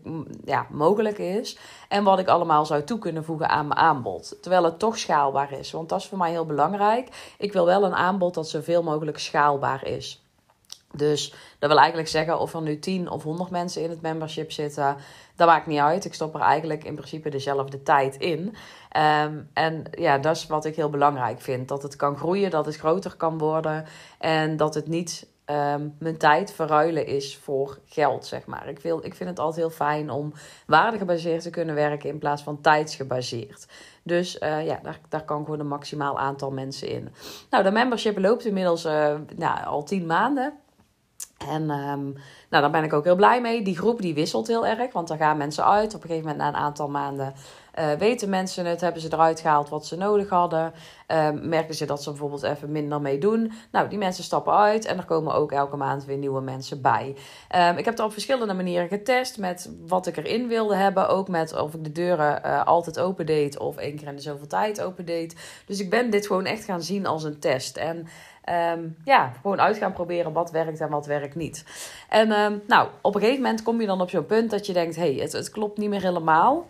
ja, 0.44 0.66
mogelijk 0.70 1.18
is. 1.18 1.58
En 1.88 2.04
wat 2.04 2.18
ik 2.18 2.28
allemaal 2.28 2.66
zou 2.66 2.84
toe 2.84 2.98
kunnen 2.98 3.24
voegen 3.24 3.48
aan 3.48 3.66
mijn 3.66 3.80
aanbod. 3.80 4.36
Terwijl 4.40 4.64
het 4.64 4.78
toch 4.78 4.98
schaalbaar 4.98 5.52
is. 5.52 5.70
Want 5.70 5.88
dat 5.88 6.00
is 6.00 6.06
voor 6.06 6.18
mij 6.18 6.30
heel 6.30 6.46
belangrijk. 6.46 7.34
Ik 7.38 7.52
wil 7.52 7.66
wel 7.66 7.84
een 7.84 7.94
aanbod 7.94 8.34
dat 8.34 8.48
zoveel 8.48 8.82
mogelijk 8.82 9.18
schaalbaar 9.18 9.86
is. 9.86 10.19
Dus 10.92 11.34
dat 11.58 11.68
wil 11.70 11.78
eigenlijk 11.78 12.08
zeggen 12.08 12.38
of 12.38 12.54
er 12.54 12.62
nu 12.62 12.78
10 12.78 13.10
of 13.10 13.22
100 13.22 13.50
mensen 13.50 13.82
in 13.82 13.90
het 13.90 14.00
membership 14.00 14.52
zitten, 14.52 14.96
dat 15.36 15.48
maakt 15.48 15.66
niet 15.66 15.78
uit. 15.78 16.04
Ik 16.04 16.14
stop 16.14 16.34
er 16.34 16.40
eigenlijk 16.40 16.84
in 16.84 16.94
principe 16.94 17.28
dezelfde 17.28 17.82
tijd 17.82 18.16
in. 18.16 18.54
Um, 18.96 19.48
en 19.52 19.84
ja, 19.90 20.18
dat 20.18 20.36
is 20.36 20.46
wat 20.46 20.64
ik 20.64 20.76
heel 20.76 20.90
belangrijk 20.90 21.40
vind. 21.40 21.68
Dat 21.68 21.82
het 21.82 21.96
kan 21.96 22.16
groeien, 22.16 22.50
dat 22.50 22.66
het 22.66 22.76
groter 22.76 23.16
kan 23.16 23.38
worden 23.38 23.84
en 24.18 24.56
dat 24.56 24.74
het 24.74 24.88
niet 24.88 25.26
um, 25.50 25.94
mijn 25.98 26.16
tijd 26.16 26.52
verruilen 26.52 27.06
is 27.06 27.36
voor 27.36 27.78
geld, 27.86 28.26
zeg 28.26 28.46
maar. 28.46 28.68
Ik, 28.68 28.78
wil, 28.78 29.04
ik 29.04 29.14
vind 29.14 29.28
het 29.28 29.38
altijd 29.38 29.66
heel 29.66 29.76
fijn 29.76 30.10
om 30.10 30.32
waardegebaseerd 30.66 31.42
te 31.42 31.50
kunnen 31.50 31.74
werken 31.74 32.08
in 32.08 32.18
plaats 32.18 32.42
van 32.42 32.60
tijdsgebaseerd. 32.60 33.66
Dus 34.02 34.38
uh, 34.40 34.66
ja, 34.66 34.80
daar, 34.82 35.00
daar 35.08 35.24
kan 35.24 35.44
gewoon 35.44 35.60
een 35.60 35.68
maximaal 35.68 36.18
aantal 36.18 36.50
mensen 36.50 36.88
in. 36.88 37.08
Nou, 37.50 37.64
de 37.64 37.70
membership 37.70 38.18
loopt 38.18 38.44
inmiddels 38.44 38.84
uh, 38.84 39.14
nou, 39.36 39.64
al 39.64 39.82
tien 39.82 40.06
maanden. 40.06 40.52
En 41.48 41.62
um, 41.62 42.12
nou, 42.50 42.62
daar 42.62 42.70
ben 42.70 42.84
ik 42.84 42.92
ook 42.92 43.04
heel 43.04 43.16
blij 43.16 43.40
mee. 43.40 43.62
Die 43.62 43.76
groep 43.76 44.00
die 44.00 44.14
wisselt 44.14 44.46
heel 44.46 44.66
erg, 44.66 44.92
want 44.92 45.08
dan 45.08 45.16
gaan 45.16 45.36
mensen 45.36 45.66
uit. 45.66 45.94
Op 45.94 46.02
een 46.02 46.08
gegeven 46.08 46.28
moment 46.28 46.38
na 46.38 46.48
een 46.48 46.64
aantal 46.64 46.88
maanden 46.88 47.34
uh, 47.78 47.92
weten 47.92 48.28
mensen 48.28 48.66
het, 48.66 48.80
hebben 48.80 49.02
ze 49.02 49.08
eruit 49.12 49.40
gehaald 49.40 49.68
wat 49.68 49.86
ze 49.86 49.96
nodig 49.96 50.28
hadden. 50.28 50.72
Uh, 51.08 51.30
merken 51.30 51.74
ze 51.74 51.86
dat 51.86 52.02
ze 52.02 52.10
bijvoorbeeld 52.10 52.42
even 52.42 52.72
minder 52.72 53.00
mee 53.00 53.18
doen. 53.18 53.52
Nou, 53.72 53.88
die 53.88 53.98
mensen 53.98 54.24
stappen 54.24 54.52
uit 54.52 54.84
en 54.84 54.98
er 54.98 55.04
komen 55.04 55.34
ook 55.34 55.52
elke 55.52 55.76
maand 55.76 56.04
weer 56.04 56.16
nieuwe 56.16 56.40
mensen 56.40 56.82
bij. 56.82 57.16
Um, 57.56 57.76
ik 57.76 57.84
heb 57.84 57.94
het 57.96 58.00
op 58.00 58.12
verschillende 58.12 58.54
manieren 58.54 58.88
getest 58.88 59.38
met 59.38 59.70
wat 59.86 60.06
ik 60.06 60.16
erin 60.16 60.48
wilde 60.48 60.74
hebben. 60.74 61.08
Ook 61.08 61.28
met 61.28 61.60
of 61.60 61.74
ik 61.74 61.84
de 61.84 61.92
deuren 61.92 62.42
uh, 62.44 62.66
altijd 62.66 63.00
open 63.00 63.26
deed 63.26 63.58
of 63.58 63.76
één 63.76 63.96
keer 63.96 64.08
in 64.08 64.16
de 64.16 64.22
zoveel 64.22 64.46
tijd 64.46 64.82
open 64.82 65.04
deed. 65.04 65.36
Dus 65.66 65.80
ik 65.80 65.90
ben 65.90 66.10
dit 66.10 66.26
gewoon 66.26 66.44
echt 66.44 66.64
gaan 66.64 66.82
zien 66.82 67.06
als 67.06 67.24
een 67.24 67.38
test. 67.38 67.76
En 67.76 68.06
Um, 68.50 68.96
ja, 69.04 69.32
gewoon 69.40 69.60
uit 69.60 69.76
gaan 69.76 69.92
proberen 69.92 70.32
wat 70.32 70.50
werkt 70.50 70.80
en 70.80 70.88
wat 70.90 71.06
werkt 71.06 71.34
niet. 71.34 71.64
En 72.08 72.32
um, 72.32 72.62
nou, 72.66 72.88
op 73.02 73.14
een 73.14 73.20
gegeven 73.20 73.42
moment 73.42 73.62
kom 73.62 73.80
je 73.80 73.86
dan 73.86 74.00
op 74.00 74.10
zo'n 74.10 74.26
punt 74.26 74.50
dat 74.50 74.66
je 74.66 74.72
denkt: 74.72 74.96
hé, 74.96 75.14
hey, 75.14 75.28
het, 75.30 75.50
klopt 75.50 75.78
niet 75.78 75.88
meer 75.88 76.02
helemaal. 76.02 76.66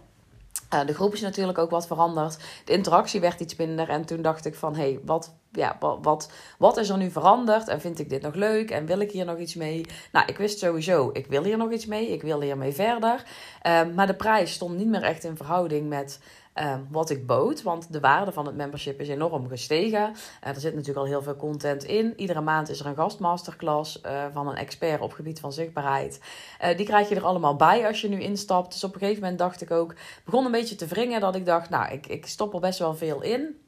Uh, 0.74 0.86
de 0.86 0.94
groep 0.94 1.12
is 1.12 1.20
natuurlijk 1.20 1.58
ook 1.58 1.70
wat 1.70 1.86
veranderd. 1.86 2.38
De 2.64 2.72
interactie 2.72 3.20
werd 3.20 3.40
iets 3.40 3.56
minder. 3.56 3.88
En 3.88 4.04
toen 4.04 4.22
dacht 4.22 4.44
ik 4.44 4.54
van, 4.54 4.74
hé, 4.74 4.82
hey, 4.82 5.00
wat, 5.04 5.34
ja, 5.52 5.76
wat, 6.02 6.30
wat, 6.58 6.76
is 6.76 6.88
er 6.88 6.96
nu 6.96 7.10
veranderd? 7.10 7.68
En 7.68 7.80
vind 7.80 7.98
ik 7.98 8.08
dit 8.08 8.22
nog 8.22 8.34
leuk? 8.34 8.70
En 8.70 8.86
wil 8.86 9.00
ik 9.00 9.10
hier 9.10 9.24
nog 9.24 9.38
iets 9.38 9.54
mee? 9.54 9.86
Nou, 10.12 10.26
ik 10.26 10.36
wist 10.36 10.58
sowieso, 10.58 11.10
ik 11.12 11.26
wil 11.26 11.44
hier 11.44 11.56
nog 11.56 11.72
iets 11.72 11.86
mee. 11.86 12.12
Ik 12.12 12.22
wil 12.22 12.40
hiermee 12.40 12.72
verder. 12.72 13.22
Uh, 13.66 13.80
maar 13.94 14.06
de 14.06 14.14
prijs 14.14 14.52
stond 14.52 14.76
niet 14.76 14.88
meer 14.88 15.02
echt 15.02 15.24
in 15.24 15.36
verhouding 15.36 15.88
met 15.88 16.20
Ehm, 16.60 16.80
wat 16.90 17.10
ik 17.10 17.26
bood. 17.26 17.62
Want 17.62 17.92
de 17.92 18.00
waarde 18.00 18.32
van 18.32 18.46
het 18.46 18.56
membership 18.56 19.00
is 19.00 19.08
enorm 19.08 19.48
gestegen. 19.48 20.10
Uh, 20.10 20.48
er 20.48 20.60
zit 20.60 20.72
natuurlijk 20.72 20.98
al 20.98 21.04
heel 21.04 21.22
veel 21.22 21.36
content 21.36 21.84
in. 21.84 22.12
Iedere 22.16 22.40
maand 22.40 22.68
is 22.68 22.80
er 22.80 22.86
een 22.86 22.94
gastmasterclass 22.94 24.00
uh, 24.06 24.24
van 24.32 24.48
een 24.48 24.56
expert 24.56 25.00
op 25.00 25.12
gebied 25.12 25.40
van 25.40 25.52
zichtbaarheid. 25.52 26.20
Uh, 26.64 26.76
die 26.76 26.86
krijg 26.86 27.08
je 27.08 27.14
er 27.14 27.24
allemaal 27.24 27.56
bij 27.56 27.86
als 27.86 28.00
je 28.00 28.08
nu 28.08 28.20
instapt. 28.20 28.72
Dus 28.72 28.84
op 28.84 28.94
een 28.94 29.00
gegeven 29.00 29.20
moment 29.20 29.38
dacht 29.38 29.60
ik 29.60 29.70
ook, 29.70 29.94
begon 30.24 30.44
een 30.44 30.50
beetje 30.50 30.74
te 30.74 30.86
wringen 30.86 31.20
dat 31.20 31.34
ik 31.34 31.46
dacht, 31.46 31.70
nou, 31.70 31.92
ik, 31.92 32.06
ik 32.06 32.26
stop 32.26 32.54
er 32.54 32.60
best 32.60 32.78
wel 32.78 32.94
veel 32.94 33.22
in. 33.22 33.60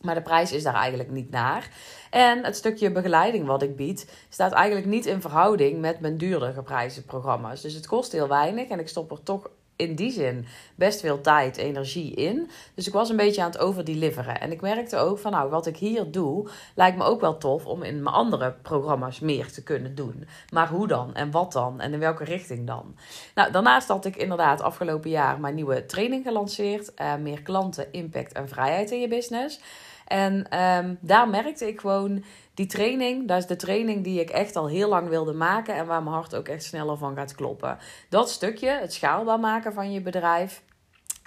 Maar 0.00 0.14
de 0.14 0.22
prijs 0.22 0.52
is 0.52 0.62
daar 0.62 0.74
eigenlijk 0.74 1.10
niet 1.10 1.30
naar. 1.30 1.70
En 2.10 2.44
het 2.44 2.56
stukje 2.56 2.92
begeleiding 2.92 3.46
wat 3.46 3.62
ik 3.62 3.76
bied, 3.76 4.12
staat 4.28 4.52
eigenlijk 4.52 4.86
niet 4.86 5.06
in 5.06 5.20
verhouding 5.20 5.80
met 5.80 6.00
mijn 6.00 6.16
duurder 6.16 6.52
geprijsde 6.52 7.02
programma's. 7.02 7.60
Dus 7.60 7.74
het 7.74 7.86
kost 7.86 8.12
heel 8.12 8.28
weinig 8.28 8.68
en 8.68 8.78
ik 8.78 8.88
stop 8.88 9.10
er 9.10 9.22
toch 9.22 9.50
in 9.78 9.94
die 9.94 10.10
zin 10.10 10.46
best 10.74 11.00
veel 11.00 11.20
tijd, 11.20 11.56
energie 11.56 12.14
in. 12.14 12.50
Dus 12.74 12.86
ik 12.86 12.92
was 12.92 13.08
een 13.08 13.16
beetje 13.16 13.42
aan 13.42 13.50
het 13.50 13.58
overdeliveren. 13.58 14.40
En 14.40 14.52
ik 14.52 14.60
merkte 14.60 14.96
ook 14.96 15.18
van, 15.18 15.32
nou, 15.32 15.50
wat 15.50 15.66
ik 15.66 15.76
hier 15.76 16.10
doe, 16.10 16.48
lijkt 16.74 16.96
me 16.96 17.04
ook 17.04 17.20
wel 17.20 17.38
tof 17.38 17.66
om 17.66 17.82
in 17.82 18.02
mijn 18.02 18.14
andere 18.14 18.54
programma's 18.62 19.20
meer 19.20 19.52
te 19.52 19.62
kunnen 19.62 19.94
doen. 19.94 20.28
Maar 20.52 20.68
hoe 20.68 20.86
dan? 20.86 21.14
En 21.14 21.30
wat 21.30 21.52
dan? 21.52 21.80
En 21.80 21.92
in 21.92 21.98
welke 21.98 22.24
richting 22.24 22.66
dan? 22.66 22.96
Nou, 23.34 23.52
daarnaast 23.52 23.88
had 23.88 24.04
ik 24.04 24.16
inderdaad 24.16 24.60
afgelopen 24.60 25.10
jaar 25.10 25.40
mijn 25.40 25.54
nieuwe 25.54 25.86
training 25.86 26.24
gelanceerd. 26.24 26.92
Uh, 26.96 27.14
meer 27.14 27.42
klanten, 27.42 27.92
impact 27.92 28.32
en 28.32 28.48
vrijheid 28.48 28.90
in 28.90 29.00
je 29.00 29.08
business. 29.08 29.60
En 30.08 30.60
um, 30.60 30.98
daar 31.00 31.28
merkte 31.28 31.66
ik 31.68 31.80
gewoon 31.80 32.24
die 32.54 32.66
training, 32.66 33.28
dat 33.28 33.38
is 33.38 33.46
de 33.46 33.56
training 33.56 34.04
die 34.04 34.20
ik 34.20 34.30
echt 34.30 34.56
al 34.56 34.68
heel 34.68 34.88
lang 34.88 35.08
wilde 35.08 35.32
maken 35.32 35.74
en 35.74 35.86
waar 35.86 36.02
mijn 36.02 36.14
hart 36.14 36.34
ook 36.34 36.48
echt 36.48 36.64
sneller 36.64 36.96
van 36.96 37.16
gaat 37.16 37.34
kloppen. 37.34 37.78
Dat 38.08 38.30
stukje, 38.30 38.70
het 38.70 38.92
schaalbaar 38.92 39.40
maken 39.40 39.72
van 39.72 39.92
je 39.92 40.00
bedrijf. 40.00 40.62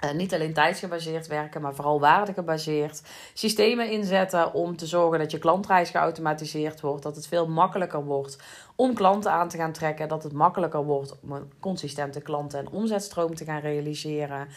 Uh, 0.04 0.12
niet 0.12 0.34
alleen 0.34 0.52
tijdsgebaseerd 0.52 1.26
werken, 1.26 1.60
maar 1.60 1.74
vooral 1.74 2.00
waardegebaseerd. 2.00 3.02
Systemen 3.34 3.90
inzetten 3.90 4.54
om 4.54 4.76
te 4.76 4.86
zorgen 4.86 5.18
dat 5.18 5.30
je 5.30 5.38
klantreis 5.38 5.90
geautomatiseerd 5.90 6.80
wordt. 6.80 7.02
Dat 7.02 7.16
het 7.16 7.26
veel 7.26 7.48
makkelijker 7.48 8.04
wordt 8.04 8.38
om 8.76 8.94
klanten 8.94 9.32
aan 9.32 9.48
te 9.48 9.56
gaan 9.56 9.72
trekken. 9.72 10.08
Dat 10.08 10.22
het 10.22 10.32
makkelijker 10.32 10.84
wordt 10.84 11.20
om 11.22 11.32
een 11.32 11.52
consistente 11.60 12.20
klanten- 12.20 12.58
en 12.58 12.70
omzetstroom 12.70 13.34
te 13.34 13.44
gaan 13.44 13.60
realiseren. 13.60 14.48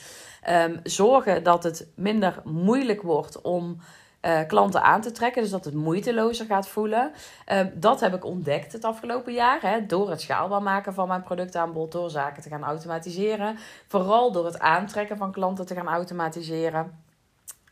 Um, 0.50 0.80
zorgen 0.84 1.44
dat 1.44 1.64
het 1.64 1.88
minder 1.96 2.42
moeilijk 2.44 3.02
wordt 3.02 3.42
om 3.42 3.78
uh, 4.26 4.40
klanten 4.48 4.82
aan 4.82 5.02
te 5.02 5.12
trekken. 5.12 5.42
Dus 5.42 5.52
dat 5.52 5.66
het 5.66 5.74
moeitelozer 5.74 6.46
gaat 6.46 6.68
voelen. 6.68 7.12
Uh, 7.52 7.60
dat 7.74 8.00
heb 8.00 8.16
ik 8.16 8.26
ontdekt 8.26 8.74
het 8.74 8.84
afgelopen 8.84 9.34
jaar. 9.34 9.62
Hè, 9.62 9.86
door 9.86 10.10
het 10.10 10.22
schaalbaar 10.22 10.62
maken 10.62 10.94
van 10.94 11.08
mijn 11.08 11.24
productaanbod. 11.24 11.92
Door 11.92 12.10
zaken 12.10 12.44
te 12.44 12.50
gaan 12.50 12.64
automatiseren. 12.64 13.58
Vooral 13.88 14.32
door 14.32 14.46
het 14.46 14.60
aantrekken 14.60 15.18
van 15.18 15.32
klanten 15.32 15.66
te 15.66 15.76
gaan 15.76 15.88
automatiseren. 15.88 17.04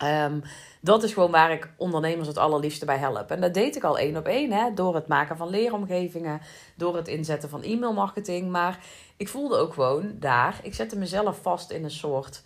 Um, 0.04 0.42
dat 0.82 1.04
is 1.04 1.14
gewoon 1.14 1.32
waar 1.32 1.52
ik 1.52 1.70
ondernemers 1.78 2.28
het 2.28 2.38
allerliefste 2.38 2.86
bij 2.86 2.98
help. 2.98 3.32
En 3.32 3.42
dat 3.42 3.54
deed 3.54 3.76
ik 3.76 3.84
al 3.84 3.98
één 3.98 4.18
op 4.18 4.26
één. 4.26 4.52
Hè, 4.52 4.74
door 4.74 4.96
het 4.96 5.08
maken 5.08 5.38
van 5.38 5.50
leeromgevingen. 5.50 6.42
Door 6.76 6.96
het 6.96 7.08
inzetten 7.08 7.50
van 7.50 7.62
e-mailmarketing. 7.62 8.52
Maar 8.52 8.80
ik 9.18 9.30
voelde 9.30 9.58
ook 9.58 9.74
gewoon 9.74 10.16
daar. 10.20 10.60
Ik 10.64 10.74
zette 10.74 10.98
mezelf 10.98 11.42
vast 11.42 11.72
in 11.72 11.84
een 11.84 11.92
soort 11.92 12.44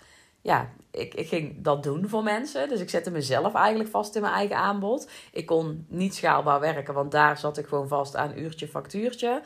ja, 0.47 0.69
ik, 0.91 1.13
ik 1.13 1.27
ging 1.27 1.55
dat 1.61 1.83
doen 1.83 2.09
voor 2.09 2.23
mensen. 2.23 2.69
Dus 2.69 2.79
ik 2.79 2.89
zette 2.89 3.11
mezelf 3.11 3.53
eigenlijk 3.53 3.89
vast 3.89 4.15
in 4.15 4.21
mijn 4.21 4.33
eigen 4.33 4.55
aanbod. 4.55 5.09
Ik 5.31 5.45
kon 5.45 5.85
niet 5.89 6.15
schaalbaar 6.15 6.59
werken, 6.59 6.93
want 6.93 7.11
daar 7.11 7.37
zat 7.37 7.57
ik 7.57 7.67
gewoon 7.67 7.87
vast 7.87 8.15
aan 8.15 8.37
uurtje, 8.37 8.67
factuurtje. 8.67 9.41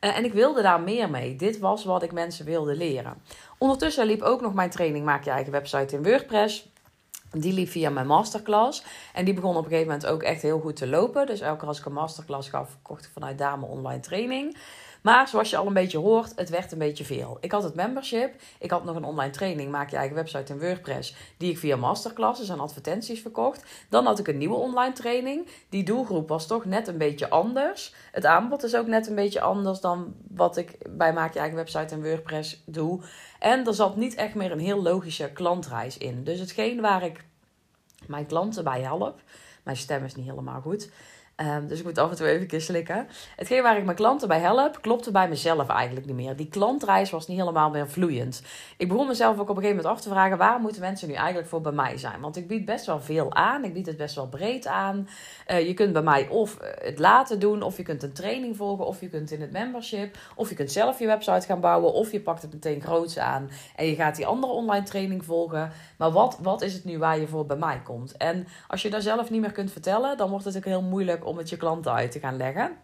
Uh, 0.00 0.16
en 0.16 0.24
ik 0.24 0.32
wilde 0.32 0.62
daar 0.62 0.80
meer 0.80 1.10
mee. 1.10 1.36
Dit 1.36 1.58
was 1.58 1.84
wat 1.84 2.02
ik 2.02 2.12
mensen 2.12 2.44
wilde 2.44 2.76
leren. 2.76 3.22
Ondertussen 3.58 4.06
liep 4.06 4.22
ook 4.22 4.40
nog 4.40 4.54
mijn 4.54 4.70
training 4.70 5.04
Maak 5.04 5.24
je 5.24 5.30
eigen 5.30 5.52
website 5.52 5.96
in 5.96 6.02
WordPress. 6.02 6.68
Die 7.30 7.52
liep 7.52 7.68
via 7.68 7.90
mijn 7.90 8.06
masterclass. 8.06 8.84
En 9.12 9.24
die 9.24 9.34
begon 9.34 9.56
op 9.56 9.64
een 9.64 9.70
gegeven 9.70 9.92
moment 9.92 10.06
ook 10.06 10.22
echt 10.22 10.42
heel 10.42 10.60
goed 10.60 10.76
te 10.76 10.86
lopen. 10.86 11.26
Dus 11.26 11.40
elke 11.40 11.58
keer 11.58 11.68
als 11.68 11.78
ik 11.78 11.84
een 11.84 11.92
masterclass 11.92 12.48
gaf, 12.48 12.78
kocht 12.82 13.04
ik 13.04 13.10
vanuit 13.12 13.38
daar 13.38 13.58
mijn 13.58 13.70
online 13.70 14.00
training. 14.00 14.56
Maar 15.06 15.28
zoals 15.28 15.50
je 15.50 15.56
al 15.56 15.66
een 15.66 15.72
beetje 15.72 15.98
hoort, 15.98 16.32
het 16.36 16.48
werd 16.48 16.72
een 16.72 16.78
beetje 16.78 17.04
veel. 17.04 17.38
Ik 17.40 17.52
had 17.52 17.62
het 17.62 17.74
membership. 17.74 18.34
Ik 18.58 18.70
had 18.70 18.84
nog 18.84 18.96
een 18.96 19.04
online 19.04 19.32
training, 19.32 19.70
maak 19.70 19.90
je 19.90 19.96
eigen 19.96 20.16
website 20.16 20.52
in 20.52 20.60
WordPress, 20.60 21.14
die 21.36 21.50
ik 21.50 21.58
via 21.58 21.76
masterclasses 21.76 22.48
en 22.48 22.60
advertenties 22.60 23.20
verkocht. 23.20 23.64
Dan 23.88 24.06
had 24.06 24.18
ik 24.18 24.28
een 24.28 24.38
nieuwe 24.38 24.54
online 24.54 24.92
training. 24.92 25.48
Die 25.68 25.84
doelgroep 25.84 26.28
was 26.28 26.46
toch 26.46 26.64
net 26.64 26.88
een 26.88 26.98
beetje 26.98 27.30
anders. 27.30 27.94
Het 28.12 28.24
aanbod 28.24 28.62
is 28.62 28.76
ook 28.76 28.86
net 28.86 29.06
een 29.06 29.14
beetje 29.14 29.40
anders 29.40 29.80
dan 29.80 30.14
wat 30.28 30.56
ik 30.56 30.76
bij 30.88 31.12
maak 31.12 31.32
je 31.32 31.38
eigen 31.38 31.56
website 31.56 31.94
in 31.94 32.02
WordPress 32.02 32.62
doe. 32.64 33.00
En 33.38 33.66
er 33.66 33.74
zat 33.74 33.96
niet 33.96 34.14
echt 34.14 34.34
meer 34.34 34.52
een 34.52 34.58
heel 34.58 34.82
logische 34.82 35.30
klantreis 35.32 35.98
in. 35.98 36.24
Dus 36.24 36.38
hetgeen 36.38 36.80
waar 36.80 37.04
ik 37.04 37.24
mijn 38.06 38.26
klanten 38.26 38.64
bij 38.64 38.80
help, 38.80 39.20
mijn 39.62 39.76
stem 39.76 40.04
is 40.04 40.14
niet 40.14 40.28
helemaal 40.28 40.60
goed 40.60 40.88
Ehm, 41.36 41.66
dus 41.66 41.78
ik 41.78 41.84
moet 41.84 41.98
af 41.98 42.10
en 42.10 42.16
toe 42.16 42.26
even 42.26 42.60
slikken. 42.60 43.08
Hetgeen 43.36 43.62
waar 43.62 43.76
ik 43.76 43.84
mijn 43.84 43.96
klanten 43.96 44.28
bij 44.28 44.38
help, 44.38 44.82
klopte 44.82 45.10
bij 45.10 45.28
mezelf 45.28 45.68
eigenlijk 45.68 46.06
niet 46.06 46.16
meer. 46.16 46.36
Die 46.36 46.48
klantreis 46.48 47.10
was 47.10 47.26
niet 47.26 47.38
helemaal 47.38 47.70
meer 47.70 47.88
vloeiend. 47.88 48.42
Ik 48.76 48.88
begon 48.88 49.06
mezelf 49.06 49.34
ook 49.34 49.40
op 49.40 49.48
een 49.48 49.62
gegeven 49.62 49.76
moment 49.76 49.94
af 49.94 50.00
te 50.00 50.08
vragen: 50.08 50.38
waar 50.38 50.60
moeten 50.60 50.80
mensen 50.80 51.08
nu 51.08 51.14
eigenlijk 51.14 51.48
voor 51.48 51.60
bij 51.60 51.72
mij 51.72 51.98
zijn? 51.98 52.20
Want 52.20 52.36
ik 52.36 52.48
bied 52.48 52.64
best 52.64 52.86
wel 52.86 53.00
veel 53.00 53.34
aan. 53.34 53.64
Ik 53.64 53.72
bied 53.72 53.86
het 53.86 53.96
best 53.96 54.14
wel 54.14 54.28
breed 54.28 54.66
aan. 54.66 55.08
Uh, 55.50 55.66
je 55.66 55.74
kunt 55.74 55.92
bij 55.92 56.02
mij 56.02 56.28
of 56.28 56.56
het 56.60 56.98
laten 56.98 57.40
doen, 57.40 57.62
of 57.62 57.76
je 57.76 57.82
kunt 57.82 58.02
een 58.02 58.12
training 58.12 58.56
volgen, 58.56 58.86
of 58.86 59.00
je 59.00 59.08
kunt 59.08 59.30
in 59.30 59.40
het 59.40 59.52
membership, 59.52 60.18
of 60.34 60.48
je 60.48 60.54
kunt 60.54 60.72
zelf 60.72 60.98
je 60.98 61.06
website 61.06 61.46
gaan 61.46 61.60
bouwen, 61.60 61.92
of 61.92 62.12
je 62.12 62.20
pakt 62.20 62.42
het 62.42 62.52
meteen 62.52 62.80
groots 62.80 63.18
aan 63.18 63.50
en 63.76 63.86
je 63.86 63.94
gaat 63.94 64.16
die 64.16 64.26
andere 64.26 64.52
online 64.52 64.84
training 64.84 65.24
volgen. 65.24 65.70
Maar 65.96 66.10
wat, 66.10 66.38
wat 66.42 66.62
is 66.62 66.74
het 66.74 66.84
nu 66.84 66.98
waar 66.98 67.18
je 67.18 67.26
voor 67.26 67.46
bij 67.46 67.56
mij 67.56 67.80
komt? 67.84 68.16
En 68.16 68.46
als 68.68 68.82
je 68.82 68.90
daar 68.90 69.02
zelf 69.02 69.30
niet 69.30 69.40
meer 69.40 69.52
kunt 69.52 69.72
vertellen, 69.72 70.16
dan 70.16 70.30
wordt 70.30 70.44
het 70.44 70.56
ook 70.56 70.64
heel 70.64 70.82
moeilijk 70.82 71.24
om 71.26 71.38
het 71.38 71.48
je 71.48 71.56
klanten 71.56 71.92
uit 71.92 72.10
te 72.10 72.18
gaan 72.18 72.36
leggen. 72.36 72.76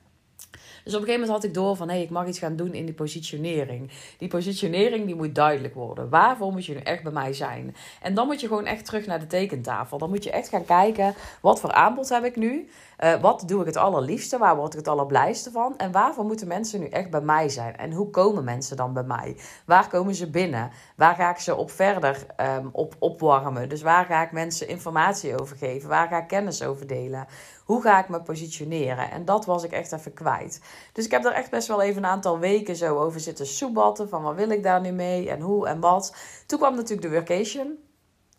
Dus 0.85 0.95
op 0.95 1.01
een 1.01 1.07
gegeven 1.07 1.27
moment 1.27 1.31
had 1.31 1.45
ik 1.45 1.55
door 1.55 1.77
van 1.77 1.89
hé, 1.89 1.95
hey, 1.95 2.03
ik 2.03 2.11
mag 2.11 2.27
iets 2.27 2.39
gaan 2.39 2.57
doen 2.57 2.73
in 2.75 2.85
die 2.85 2.95
positionering. 2.95 3.91
Die 4.19 4.29
positionering 4.29 5.07
die 5.07 5.15
moet 5.15 5.35
duidelijk 5.35 5.75
worden. 5.75 6.09
Waarvoor 6.09 6.53
moet 6.53 6.67
je 6.67 6.75
nu 6.75 6.81
echt 6.81 7.03
bij 7.03 7.13
mij 7.13 7.33
zijn? 7.33 7.77
En 8.01 8.15
dan 8.15 8.27
moet 8.27 8.41
je 8.41 8.47
gewoon 8.47 8.67
echt 8.67 8.85
terug 8.85 9.07
naar 9.07 9.21
de 9.21 9.27
tekentafel. 9.27 9.99
Dan 9.99 10.09
moet 10.09 10.25
je 10.25 10.31
echt 10.31 10.49
gaan 10.49 10.65
kijken, 10.65 11.15
wat 11.41 11.61
voor 11.61 11.73
aanbod 11.73 12.09
heb 12.09 12.25
ik 12.25 12.37
nu? 12.37 12.69
Uh, 13.05 13.21
wat 13.21 13.45
doe 13.47 13.61
ik 13.61 13.67
het 13.67 13.77
allerliefste? 13.77 14.39
Waar 14.39 14.57
word 14.57 14.73
ik 14.73 14.79
het 14.79 14.89
allerblijste 14.89 15.51
van? 15.51 15.79
En 15.79 15.93
waarvoor 15.93 16.25
moeten 16.25 16.49
mensen 16.49 16.81
nu 16.81 16.87
echt 16.87 17.11
bij 17.11 17.21
mij 17.21 17.49
zijn? 17.49 17.77
En 17.77 17.93
hoe 17.93 18.11
komen 18.11 18.45
mensen 18.45 18.77
dan 18.77 18.93
bij 18.93 19.03
mij? 19.03 19.37
Waar 19.67 19.89
komen 19.89 20.15
ze 20.15 20.31
binnen? 20.31 20.71
Waar 20.97 21.15
ga 21.15 21.31
ik 21.31 21.39
ze 21.39 21.55
op 21.55 21.71
verder 21.71 22.27
um, 22.57 22.69
op 22.73 22.95
opwarmen? 22.99 23.69
Dus 23.69 23.83
waar 23.83 24.05
ga 24.05 24.23
ik 24.23 24.33
mensen 24.33 24.69
informatie 24.69 25.41
over 25.41 25.57
geven? 25.57 25.89
Waar 25.89 26.09
ga 26.09 26.19
ik 26.19 26.29
kennis 26.29 26.63
over 26.63 26.87
delen? 26.87 27.27
Hoe 27.65 27.83
ga 27.83 27.99
ik 27.99 28.09
me 28.09 28.23
positioneren? 28.23 29.11
En 29.11 29.25
dat 29.25 29.45
was 29.45 29.65
ik 29.65 29.73
echt 29.73 29.93
even 29.93 30.15
kwijt. 30.15 30.61
Dus 30.93 31.05
ik 31.05 31.11
heb 31.11 31.25
er 31.25 31.33
echt 31.33 31.51
best 31.51 31.69
wel 31.69 31.83
even 31.83 32.05
een 32.05 32.11
aantal 32.11 32.39
weken 32.39 32.77
zo 32.77 32.99
over 32.99 33.21
zitten 33.21 33.47
soebatten. 33.47 34.09
Van 34.09 34.23
wat 34.23 34.35
wil 34.35 34.51
ik 34.51 34.63
daar 34.63 34.81
nu 34.81 34.91
mee? 34.91 35.31
En 35.31 35.41
hoe 35.41 35.67
en 35.67 35.81
wat? 35.81 36.17
Toen 36.47 36.59
kwam 36.59 36.75
natuurlijk 36.75 37.03
de 37.03 37.15
workation 37.15 37.79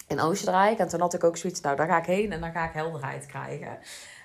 in 0.07 0.19
Oostenrijk. 0.19 0.79
En 0.79 0.87
toen 0.87 0.99
had 0.99 1.13
ik 1.13 1.23
ook 1.23 1.37
zoiets, 1.37 1.61
nou 1.61 1.75
daar 1.75 1.87
ga 1.87 1.97
ik 1.97 2.05
heen 2.05 2.31
en 2.31 2.41
dan 2.41 2.51
ga 2.51 2.65
ik 2.65 2.73
helderheid 2.73 3.25
krijgen. 3.25 3.79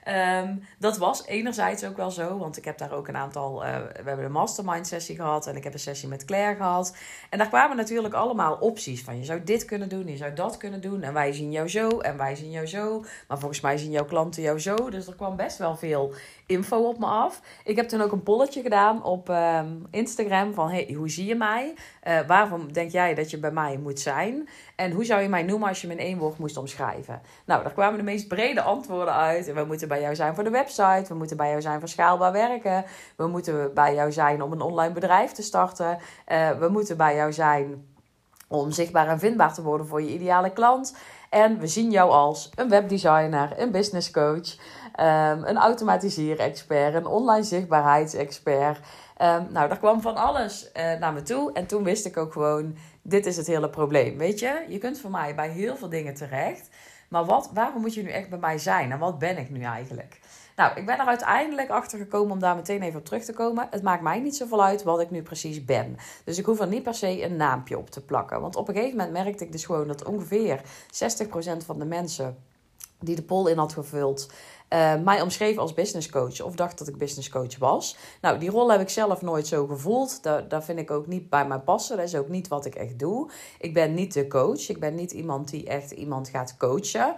Ehm, 0.09 0.57
dat 0.79 0.99
was 0.99 1.27
enerzijds 1.27 1.85
ook 1.85 1.97
wel 1.97 2.11
zo, 2.11 2.39
want 2.39 2.57
ik 2.57 2.65
heb 2.65 2.79
daar 2.79 2.93
ook 2.93 3.09
een 3.09 3.17
aantal. 3.17 3.65
Uh, 3.65 3.77
we 3.77 4.09
hebben 4.09 4.25
een 4.25 4.33
mastermind 4.33 4.87
sessie 4.87 5.17
gehad 5.17 5.47
en 5.47 5.57
ik 5.57 5.65
heb 5.65 5.73
een 5.73 5.79
sessie 5.79 6.09
met 6.09 6.25
Claire 6.25 6.57
gehad. 6.57 6.97
En 7.31 7.39
daar 7.39 7.49
kwamen 7.49 7.77
natuurlijk 7.77 8.15
allemaal 8.15 8.55
opties 8.55 9.03
van: 9.03 9.19
je 9.19 9.25
zou 9.25 9.43
dit 9.45 9.65
kunnen 9.65 9.89
doen, 9.89 10.07
je 10.07 10.17
zou 10.17 10.33
dat 10.35 10.57
kunnen 10.57 10.81
doen. 10.81 11.03
En 11.03 11.13
wij 11.13 11.33
zien 11.33 11.51
jou 11.51 11.69
zo 11.69 11.89
en 11.89 12.17
wij 12.17 12.37
zien 12.37 12.51
jou 12.51 12.67
zo. 12.67 13.05
Maar 13.29 13.39
volgens 13.39 13.61
mij 13.61 13.77
zien 13.79 13.91
jouw 13.91 14.05
klanten 14.05 14.43
jou 14.43 14.61
zo. 14.61 14.91
Dus 14.91 15.07
er 15.07 15.15
kwam 15.15 15.37
best 15.37 15.59
wel 15.59 15.77
veel 15.77 16.13
info 16.47 16.79
op 16.79 16.99
me 16.99 17.07
af. 17.07 17.41
Ik 17.65 17.77
heb 17.77 17.89
toen 17.89 18.01
ook 18.01 18.13
een 18.13 18.23
polletje 18.23 18.63
gedaan 18.63 19.05
op 19.05 19.29
ehm, 19.29 19.69
Instagram 19.91 20.55
van 20.55 20.71
hey, 20.71 20.95
hoe 20.97 21.11
zie 21.11 21.27
je 21.27 21.35
mij? 21.35 21.75
Uh, 22.09 22.21
waarom 22.27 22.73
denk 22.73 22.91
jij 22.91 23.15
dat 23.15 23.31
je 23.31 23.39
bij 23.39 23.53
mij 23.53 23.79
moet 23.79 24.01
zijn? 24.01 24.49
En 24.77 24.93
hoe 24.93 25.05
zou 25.05 25.23
je 25.23 25.29
mij 25.29 25.43
noemen 25.43 25.69
als 25.69 25.81
je 25.81 25.87
me 25.87 25.93
in 25.93 25.99
één 25.99 26.19
woord 26.19 26.39
moest 26.39 26.57
omschrijven? 26.57 27.21
Nou, 27.45 27.63
daar 27.63 27.73
kwamen 27.73 27.99
de 27.99 28.05
meest 28.05 28.29
brede 28.29 28.61
antwoorden 28.61 29.15
uit. 29.15 29.53
We 29.53 29.65
moeten 29.65 29.89
bij 29.89 29.98
jou 30.01 30.15
zijn 30.15 30.35
voor 30.35 30.45
de 30.45 30.51
website. 30.51 31.05
We 31.09 31.15
moeten 31.15 31.37
bij 31.37 31.49
jou 31.49 31.61
zijn 31.61 31.81
voor 31.81 31.89
schaalbaar 31.89 32.33
werken. 32.33 32.85
We 33.17 33.27
moeten 33.27 33.75
bij 33.75 33.95
jou 33.95 34.13
zijn 34.13 34.43
om 34.43 34.53
een 34.53 34.61
online 34.61 34.95
bedrijf 34.95 35.33
te 35.33 35.43
starten. 35.43 35.99
Uh, 36.29 36.51
we 36.51 36.69
moeten 36.69 36.97
bij 36.97 37.17
jou 37.17 37.33
zijn 37.33 37.87
om 38.49 38.71
zichtbaar 38.71 39.09
en 39.09 39.19
vindbaar 39.19 39.55
te 39.55 39.63
worden 39.63 39.87
voor 39.87 40.03
je 40.03 40.13
ideale 40.13 40.53
klant. 40.53 40.97
En 41.31 41.59
we 41.59 41.67
zien 41.67 41.91
jou 41.91 42.11
als 42.11 42.51
een 42.55 42.69
webdesigner, 42.69 43.53
een 43.57 43.71
business 43.71 44.11
coach, 44.11 44.57
um, 45.01 45.45
een 45.45 45.57
automatiseren-expert, 45.57 46.95
een 46.95 47.07
online 47.07 47.43
zichtbaarheidsexpert. 47.43 48.79
Um, 49.23 49.47
nou, 49.51 49.69
daar 49.69 49.79
kwam 49.79 50.01
van 50.01 50.17
alles 50.17 50.71
uh, 50.77 50.99
naar 50.99 51.13
me 51.13 51.23
toe. 51.23 51.53
En 51.53 51.67
toen 51.67 51.85
wist 51.85 52.07
ik 52.07 52.17
ook 52.17 52.33
gewoon, 52.33 52.77
dit 53.03 53.27
is 53.27 53.37
het 53.37 53.47
hele 53.47 53.71
probleem. 53.71 54.19
Weet 54.19 54.39
je, 54.39 54.65
je 54.69 54.79
kunt 54.79 55.01
voor 55.01 55.11
mij 55.11 55.35
bij 55.35 55.49
heel 55.49 55.77
veel 55.77 55.89
dingen 55.89 56.15
terecht. 56.15 56.69
Maar 57.09 57.25
wat, 57.25 57.51
waarom 57.55 57.81
moet 57.81 57.95
je 57.95 58.03
nu 58.03 58.11
echt 58.11 58.29
bij 58.29 58.39
mij 58.39 58.59
zijn? 58.59 58.93
En 58.93 58.99
wat 58.99 59.19
ben 59.19 59.39
ik 59.39 59.51
nu 59.51 59.63
eigenlijk? 59.63 60.21
Nou, 60.57 60.77
ik 60.77 60.87
ben 60.87 60.99
er 60.99 61.07
uiteindelijk 61.07 61.71
achter 61.71 61.99
gekomen 61.99 62.33
om 62.33 62.39
daar 62.39 62.57
meteen 62.57 62.83
even 62.83 62.99
op 62.99 63.05
terug 63.05 63.25
te 63.25 63.33
komen. 63.33 63.69
Het 63.71 63.83
maakt 63.83 64.03
mij 64.03 64.21
niet 64.21 64.37
zoveel 64.37 64.65
uit 64.65 64.83
wat 64.83 65.01
ik 65.01 65.11
nu 65.11 65.23
precies 65.23 65.65
ben. 65.65 65.97
Dus 66.25 66.39
ik 66.39 66.45
hoef 66.45 66.61
er 66.61 66.67
niet 66.67 66.83
per 66.83 66.95
se 66.95 67.23
een 67.23 67.37
naampje 67.37 67.79
op 67.79 67.91
te 67.91 68.05
plakken. 68.05 68.41
Want 68.41 68.57
op 68.57 68.69
een 68.69 68.75
gegeven 68.75 68.97
moment 68.97 69.25
merkte 69.25 69.45
ik 69.45 69.53
dus 69.53 69.65
gewoon 69.65 69.87
dat 69.89 70.05
ongeveer 70.05 70.61
60% 70.61 70.63
van 71.65 71.79
de 71.79 71.85
mensen 71.85 72.37
die 73.01 73.17
de 73.17 73.23
poll 73.23 73.51
in 73.51 73.59
had 73.59 73.73
gevuld, 73.73 74.31
uh, 74.73 74.95
mij 75.05 75.21
omschreef 75.21 75.59
als 75.59 75.75
business 75.75 76.09
coach 76.09 76.41
of 76.41 76.55
dacht 76.55 76.79
dat 76.79 76.89
ik 76.89 76.99
business 76.99 77.29
coach 77.29 77.59
was. 77.59 77.97
Nou, 78.21 78.39
die 78.39 78.51
rol 78.51 78.71
heb 78.71 78.81
ik 78.81 78.89
zelf 78.89 79.23
nooit 79.23 79.47
zo 79.47 79.67
gevoeld. 79.67 80.23
Daar, 80.23 80.49
daar 80.49 80.65
vind 80.65 80.79
ik 80.79 80.91
ook 80.91 81.07
niet 81.07 81.31
bij 81.31 81.47
mij 81.47 81.59
passen. 81.59 81.97
Dat 81.97 82.07
is 82.07 82.15
ook 82.15 82.29
niet 82.29 82.49
wat 82.49 82.65
ik 82.65 82.75
echt 82.75 82.99
doe. 82.99 83.31
Ik 83.59 83.75
ben 83.75 83.95
niet 83.95 84.13
de 84.13 84.27
coach. 84.27 84.69
Ik 84.69 84.81
ben 84.81 84.95
niet 84.95 85.13
iemand 85.13 85.51
die 85.51 85.67
echt 85.67 85.91
iemand 85.91 86.29
gaat 86.29 86.57
coachen. 86.57 87.15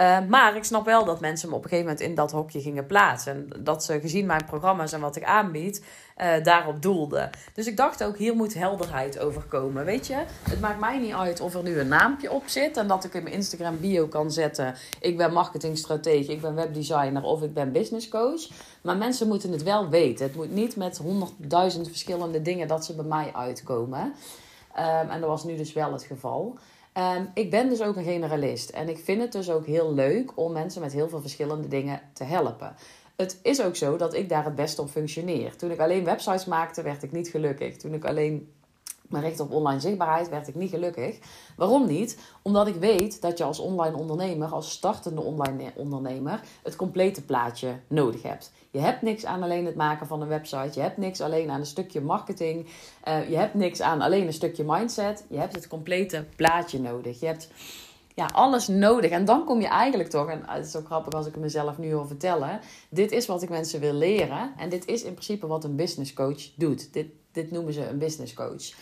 Uh, 0.00 0.18
maar 0.28 0.56
ik 0.56 0.64
snap 0.64 0.84
wel 0.84 1.04
dat 1.04 1.20
mensen 1.20 1.48
me 1.48 1.54
op 1.54 1.62
een 1.62 1.68
gegeven 1.68 1.90
moment 1.90 2.08
in 2.08 2.14
dat 2.14 2.32
hokje 2.32 2.60
gingen 2.60 2.86
plaatsen. 2.86 3.32
En 3.32 3.64
dat 3.64 3.84
ze 3.84 4.00
gezien 4.00 4.26
mijn 4.26 4.44
programma's 4.44 4.92
en 4.92 5.00
wat 5.00 5.16
ik 5.16 5.24
aanbied, 5.24 5.84
uh, 6.18 6.42
daarop 6.42 6.82
doelden. 6.82 7.30
Dus 7.54 7.66
ik 7.66 7.76
dacht 7.76 8.04
ook, 8.04 8.16
hier 8.16 8.34
moet 8.34 8.54
helderheid 8.54 9.18
over 9.18 9.42
komen. 9.42 9.84
Weet 9.84 10.06
je, 10.06 10.24
het 10.42 10.60
maakt 10.60 10.80
mij 10.80 10.98
niet 10.98 11.12
uit 11.12 11.40
of 11.40 11.54
er 11.54 11.62
nu 11.62 11.78
een 11.78 11.88
naampje 11.88 12.30
op 12.32 12.42
zit. 12.46 12.76
En 12.76 12.86
dat 12.86 13.04
ik 13.04 13.14
in 13.14 13.22
mijn 13.22 13.34
Instagram 13.34 13.80
bio 13.80 14.06
kan 14.06 14.30
zetten. 14.30 14.74
Ik 15.00 15.16
ben 15.16 15.32
marketingstratege, 15.32 16.32
ik 16.32 16.40
ben 16.40 16.54
webdesigner 16.54 17.22
of 17.22 17.42
ik 17.42 17.54
ben 17.54 17.72
business 17.72 18.08
coach. 18.08 18.48
Maar 18.80 18.96
mensen 18.96 19.28
moeten 19.28 19.52
het 19.52 19.62
wel 19.62 19.88
weten. 19.88 20.26
Het 20.26 20.36
moet 20.36 20.52
niet 20.52 20.76
met 20.76 20.98
honderdduizend 20.98 21.88
verschillende 21.88 22.42
dingen 22.42 22.68
dat 22.68 22.84
ze 22.84 22.94
bij 22.94 23.04
mij 23.04 23.30
uitkomen. 23.34 24.00
Um, 24.78 25.10
en 25.10 25.20
dat 25.20 25.28
was 25.28 25.44
nu 25.44 25.56
dus 25.56 25.72
wel 25.72 25.92
het 25.92 26.02
geval. 26.02 26.58
Um, 26.94 27.30
ik 27.34 27.50
ben 27.50 27.68
dus 27.68 27.82
ook 27.82 27.96
een 27.96 28.04
generalist. 28.04 28.70
En 28.70 28.88
ik 28.88 28.98
vind 28.98 29.20
het 29.20 29.32
dus 29.32 29.50
ook 29.50 29.66
heel 29.66 29.94
leuk 29.94 30.32
om 30.34 30.52
mensen 30.52 30.80
met 30.80 30.92
heel 30.92 31.08
veel 31.08 31.20
verschillende 31.20 31.68
dingen 31.68 32.00
te 32.12 32.24
helpen. 32.24 32.74
Het 33.16 33.38
is 33.42 33.62
ook 33.62 33.76
zo 33.76 33.96
dat 33.96 34.14
ik 34.14 34.28
daar 34.28 34.44
het 34.44 34.54
best 34.54 34.78
op 34.78 34.90
functioneer. 34.90 35.56
Toen 35.56 35.70
ik 35.70 35.80
alleen 35.80 36.04
websites 36.04 36.44
maakte, 36.44 36.82
werd 36.82 37.02
ik 37.02 37.12
niet 37.12 37.28
gelukkig. 37.28 37.76
Toen 37.76 37.94
ik 37.94 38.04
alleen 38.04 38.52
me 39.08 39.20
richtte 39.20 39.42
op 39.42 39.52
online 39.52 39.80
zichtbaarheid, 39.80 40.28
werd 40.28 40.48
ik 40.48 40.54
niet 40.54 40.70
gelukkig. 40.70 41.18
Waarom 41.56 41.86
niet? 41.86 42.18
Omdat 42.42 42.66
ik 42.66 42.74
weet 42.74 43.20
dat 43.20 43.38
je 43.38 43.44
als 43.44 43.58
online 43.58 43.96
ondernemer, 43.96 44.48
als 44.48 44.70
startende 44.70 45.20
online 45.20 45.72
ondernemer, 45.74 46.40
het 46.62 46.76
complete 46.76 47.22
plaatje 47.22 47.74
nodig 47.86 48.22
hebt. 48.22 48.52
Je 48.70 48.78
hebt 48.78 49.02
niks 49.02 49.24
aan 49.24 49.42
alleen 49.42 49.66
het 49.66 49.74
maken 49.74 50.06
van 50.06 50.22
een 50.22 50.28
website. 50.28 50.70
Je 50.72 50.80
hebt 50.80 50.96
niks 50.96 51.20
alleen 51.20 51.50
aan 51.50 51.60
een 51.60 51.66
stukje 51.66 52.00
marketing. 52.00 52.66
Uh, 53.08 53.28
je 53.30 53.36
hebt 53.36 53.54
niks 53.54 53.80
aan 53.80 54.00
alleen 54.00 54.26
een 54.26 54.32
stukje 54.32 54.64
mindset. 54.66 55.24
Je 55.28 55.38
hebt 55.38 55.54
het 55.54 55.68
complete 55.68 56.24
plaatje 56.36 56.80
nodig. 56.80 57.20
Je 57.20 57.26
hebt 57.26 57.48
ja, 58.14 58.30
alles 58.32 58.68
nodig. 58.68 59.10
En 59.10 59.24
dan 59.24 59.44
kom 59.44 59.60
je 59.60 59.66
eigenlijk 59.66 60.10
toch, 60.10 60.28
en 60.28 60.42
het 60.46 60.66
is 60.66 60.76
ook 60.76 60.86
grappig 60.86 61.12
als 61.12 61.26
ik 61.26 61.32
het 61.32 61.42
mezelf 61.42 61.78
nu 61.78 61.88
wil 61.88 62.06
vertellen. 62.06 62.60
Dit 62.88 63.12
is 63.12 63.26
wat 63.26 63.42
ik 63.42 63.48
mensen 63.48 63.80
wil 63.80 63.92
leren. 63.92 64.52
En 64.56 64.68
dit 64.68 64.86
is 64.86 65.02
in 65.02 65.12
principe 65.12 65.46
wat 65.46 65.64
een 65.64 65.76
business 65.76 66.12
coach 66.12 66.50
doet. 66.54 66.92
Dit, 66.92 67.06
dit 67.32 67.50
noemen 67.50 67.72
ze 67.72 67.88
een 67.88 67.98
business 67.98 68.34
coach. 68.34 68.72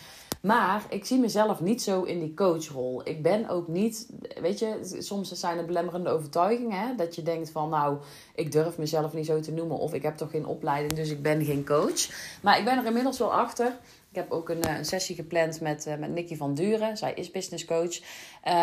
Maar 0.41 0.85
ik 0.89 1.05
zie 1.05 1.19
mezelf 1.19 1.61
niet 1.61 1.81
zo 1.81 2.03
in 2.03 2.19
die 2.19 2.33
coachrol. 2.33 3.01
Ik 3.03 3.23
ben 3.23 3.49
ook 3.49 3.67
niet, 3.67 4.09
weet 4.41 4.59
je, 4.59 4.95
soms 4.99 5.31
zijn 5.31 5.57
het 5.57 5.65
belemmerende 5.65 6.09
overtuigingen. 6.09 6.79
Hè? 6.79 6.95
Dat 6.95 7.15
je 7.15 7.21
denkt 7.21 7.49
van, 7.49 7.69
nou, 7.69 7.97
ik 8.35 8.51
durf 8.51 8.77
mezelf 8.77 9.13
niet 9.13 9.25
zo 9.25 9.39
te 9.39 9.51
noemen. 9.51 9.77
Of 9.77 9.93
ik 9.93 10.01
heb 10.01 10.17
toch 10.17 10.31
geen 10.31 10.45
opleiding, 10.45 10.93
dus 10.93 11.09
ik 11.09 11.21
ben 11.21 11.45
geen 11.45 11.65
coach. 11.65 12.09
Maar 12.41 12.57
ik 12.57 12.65
ben 12.65 12.77
er 12.77 12.85
inmiddels 12.85 13.19
wel 13.19 13.33
achter 13.33 13.77
ik 14.09 14.15
heb 14.15 14.31
ook 14.31 14.49
een, 14.49 14.61
eh, 14.61 14.77
een 14.77 14.85
sessie 14.85 15.15
gepland 15.15 15.61
met, 15.61 15.87
uh, 15.87 15.95
met 15.95 16.09
Nikki 16.09 16.35
van 16.35 16.53
Duren. 16.53 16.97
Zij 16.97 17.13
is 17.13 17.31
business 17.31 17.65
coach. 17.65 17.99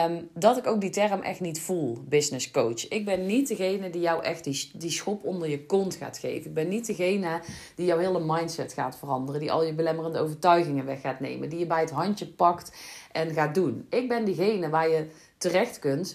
Um, 0.06 0.28
dat 0.34 0.56
ik 0.56 0.66
ook 0.66 0.80
die 0.80 0.90
term 0.90 1.20
echt 1.20 1.40
niet 1.40 1.60
voel, 1.60 1.98
business 2.08 2.50
coach. 2.50 2.88
Ik 2.88 3.04
ben 3.04 3.26
niet 3.26 3.48
degene 3.48 3.90
die 3.90 4.00
jou 4.00 4.22
echt 4.22 4.44
die, 4.44 4.70
die 4.74 4.90
schop 4.90 5.24
onder 5.24 5.48
je 5.48 5.66
kont 5.66 5.94
gaat 5.94 6.18
geven. 6.18 6.46
Ik 6.46 6.54
ben 6.54 6.68
niet 6.68 6.86
degene 6.86 7.40
die 7.74 7.86
jouw 7.86 7.98
hele 7.98 8.20
mindset 8.20 8.72
gaat 8.72 8.98
veranderen. 8.98 9.40
Die 9.40 9.52
al 9.52 9.64
je 9.64 9.74
belemmerende 9.74 10.18
overtuigingen 10.18 10.84
weg 10.84 11.00
gaat 11.00 11.20
nemen. 11.20 11.48
Die 11.48 11.58
je 11.58 11.66
bij 11.66 11.80
het 11.80 11.90
handje 11.90 12.26
pakt 12.26 12.72
en 13.12 13.30
gaat 13.30 13.54
doen. 13.54 13.86
Ik 13.90 14.08
ben 14.08 14.24
diegene 14.24 14.68
waar 14.68 14.88
je 14.88 15.08
terecht 15.38 15.78
kunt 15.78 16.14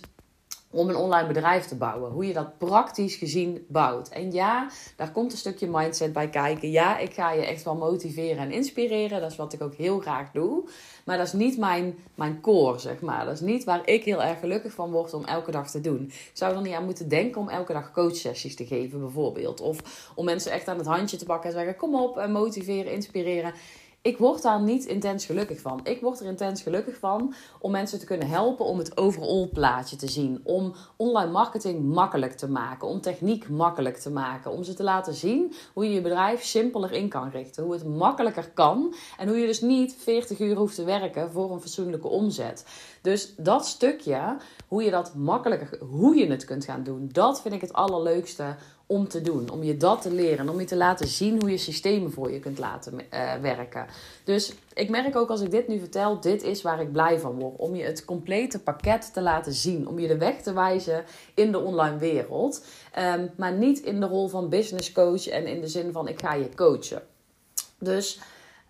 om 0.72 0.90
een 0.90 0.96
online 0.96 1.28
bedrijf 1.28 1.66
te 1.66 1.75
bouwen. 1.75 2.12
Hoe 2.12 2.28
je 2.28 2.34
dat 2.34 2.58
praktisch 2.58 3.16
gezien 3.16 3.66
bouwt. 3.68 4.10
En 4.10 4.32
ja, 4.32 4.70
daar 4.96 5.12
komt 5.12 5.32
een 5.32 5.38
stukje 5.38 5.68
mindset 5.68 6.13
bij 6.13 6.30
kijken. 6.30 6.72
Ja, 6.72 6.98
ik 6.98 7.13
ga 7.13 7.32
je 7.32 7.46
echt 7.46 7.63
wel 7.63 7.75
motiveren 7.75 8.38
en 8.38 8.51
inspireren. 8.51 9.22
Dat 9.22 9.32
is 9.32 9.38
wat 9.38 9.54
ik 9.54 9.62
ook 9.62 9.75
heel 9.75 10.00
graag 10.00 10.32
doe. 10.32 10.63
Maar 11.06 11.18
dat 11.18 11.28
is 11.28 11.34
niet 11.34 11.58
mijn, 11.58 11.96
mijn 12.16 12.42
core, 12.42 12.80
zeg 12.80 13.01
maar. 13.01 13.25
Dat 13.25 13.34
is 13.34 13.40
niet 13.40 13.63
waar 13.63 13.88
ik 13.88 14.04
heel 14.04 14.24
erg 14.24 14.40
gelukkig 14.40 14.74
van 14.74 14.92
word 14.92 15.13
om 15.13 15.25
elke 15.25 15.51
dag 15.51 15.72
te 15.72 15.82
doen. 15.82 16.04
Ik 16.04 16.32
zou 16.34 16.56
er 16.56 16.62
niet 16.62 16.74
aan 16.74 16.86
moeten 16.86 17.10
denken 17.10 17.42
om 17.42 17.50
elke 17.50 17.74
dag 17.74 17.92
coachsessies 17.92 18.56
te 18.56 18.66
geven, 18.66 19.00
bijvoorbeeld. 19.00 19.62
Of 19.62 20.12
om 20.16 20.25
mensen 20.25 20.51
echt 20.51 20.68
aan 20.68 20.78
het 20.78 20.88
handje 20.88 21.18
te 21.18 21.25
pakken 21.25 21.50
en 21.50 21.56
zeggen: 21.56 21.75
kom 21.75 21.96
op, 21.96 22.28
motiveren, 22.28 22.92
inspireren 22.92 23.54
ik 24.01 24.17
word 24.17 24.41
daar 24.41 24.62
niet 24.62 24.86
intens 24.86 25.25
gelukkig 25.25 25.60
van. 25.60 25.79
Ik 25.84 26.01
word 26.01 26.20
er 26.20 26.25
intens 26.25 26.62
gelukkig 26.62 26.98
van 26.98 27.34
om 27.60 27.72
mensen 27.72 28.00
te 28.00 28.05
kunnen 28.05 28.27
helpen 28.27 28.65
om 28.65 28.77
het 28.77 28.98
overall 28.98 29.48
plaatje 29.48 29.96
te 29.96 30.08
zien. 30.08 30.41
Om 30.43 30.74
online 30.96 31.31
marketing 31.31 31.84
makkelijk 31.84 32.34
te 32.34 32.50
maken. 32.50 32.88
Om 32.88 33.01
techniek 33.01 33.50
makkelijk 33.50 33.98
te 33.98 34.12
maken. 34.12 34.51
Om 34.51 34.63
ze 34.63 34.74
te 34.74 34.84
laten 34.84 35.13
zien 35.13 35.53
hoe 35.74 35.86
je 35.86 35.93
je 35.93 36.01
bedrijf 36.01 36.43
simpeler 36.43 36.91
in 36.91 37.10
kan 37.10 37.29
richten. 37.29 37.63
Hoe 37.63 37.74
het 37.74 37.86
makkelijker 37.86 38.50
kan. 38.53 38.93
En 39.17 39.27
hoe 39.27 39.38
je 39.38 39.46
dus 39.46 39.62
niet 39.62 39.96
40 39.98 40.39
uur 40.39 40.55
hoeft 40.55 40.75
te 40.75 40.84
werken 40.84 41.31
voor 41.31 41.51
een 41.51 41.62
fatsoenlijke 41.62 42.08
omzet. 42.08 42.65
Dus 43.01 43.34
dat 43.38 43.65
stukje, 43.65 44.38
hoe 44.67 44.84
je 44.84 44.91
dat 44.91 45.15
makkelijker, 45.15 45.79
hoe 45.79 46.15
je 46.15 46.27
het 46.27 46.46
kunt 46.46 46.65
gaan 46.65 46.84
doen, 46.84 47.10
dat 47.12 47.41
vind 47.41 47.53
ik 47.53 47.62
het 47.62 47.74
allerleukste 47.74 48.55
om 48.91 49.07
te 49.07 49.21
doen. 49.21 49.50
Om 49.50 49.63
je 49.63 49.77
dat 49.77 50.01
te 50.01 50.12
leren. 50.12 50.50
Om 50.50 50.60
je 50.60 50.65
te 50.65 50.75
laten 50.75 51.07
zien 51.07 51.39
hoe 51.39 51.51
je 51.51 51.57
systemen 51.57 52.12
voor 52.12 52.31
je 52.31 52.39
kunt 52.39 52.60
laten 52.60 52.93
uh, 52.93 53.33
werken. 53.41 53.86
Dus 54.24 54.53
ik 54.74 54.89
merk 54.89 55.15
ook 55.15 55.29
als 55.29 55.41
ik 55.41 55.51
dit 55.51 55.67
nu 55.67 55.79
vertel, 55.79 56.19
dit 56.19 56.43
is 56.43 56.62
waar 56.62 56.81
ik 56.81 56.91
blij 56.91 57.19
van 57.19 57.39
word. 57.39 57.55
Om 57.57 57.75
je 57.75 57.83
het 57.83 58.05
complete 58.05 58.60
pakket 58.60 59.13
te 59.13 59.21
laten 59.21 59.53
zien. 59.53 59.88
Om 59.88 60.00
je 60.00 60.07
de 60.07 60.17
weg 60.17 60.41
te 60.41 60.53
wijzen 60.53 61.03
in 61.33 61.51
de 61.51 61.60
online 61.60 61.98
wereld. 61.98 62.65
Um, 63.00 63.29
maar 63.38 63.53
niet 63.53 63.79
in 63.79 64.00
de 64.00 64.05
rol 64.05 64.27
van 64.27 64.50
business 64.50 64.91
coach 64.91 65.27
en 65.27 65.48
in 65.48 65.62
de 65.62 65.67
zin 65.67 65.91
van 65.91 66.07
ik 66.07 66.19
ga 66.19 66.33
je 66.33 66.55
coachen. 66.55 67.01
Dus 67.79 68.19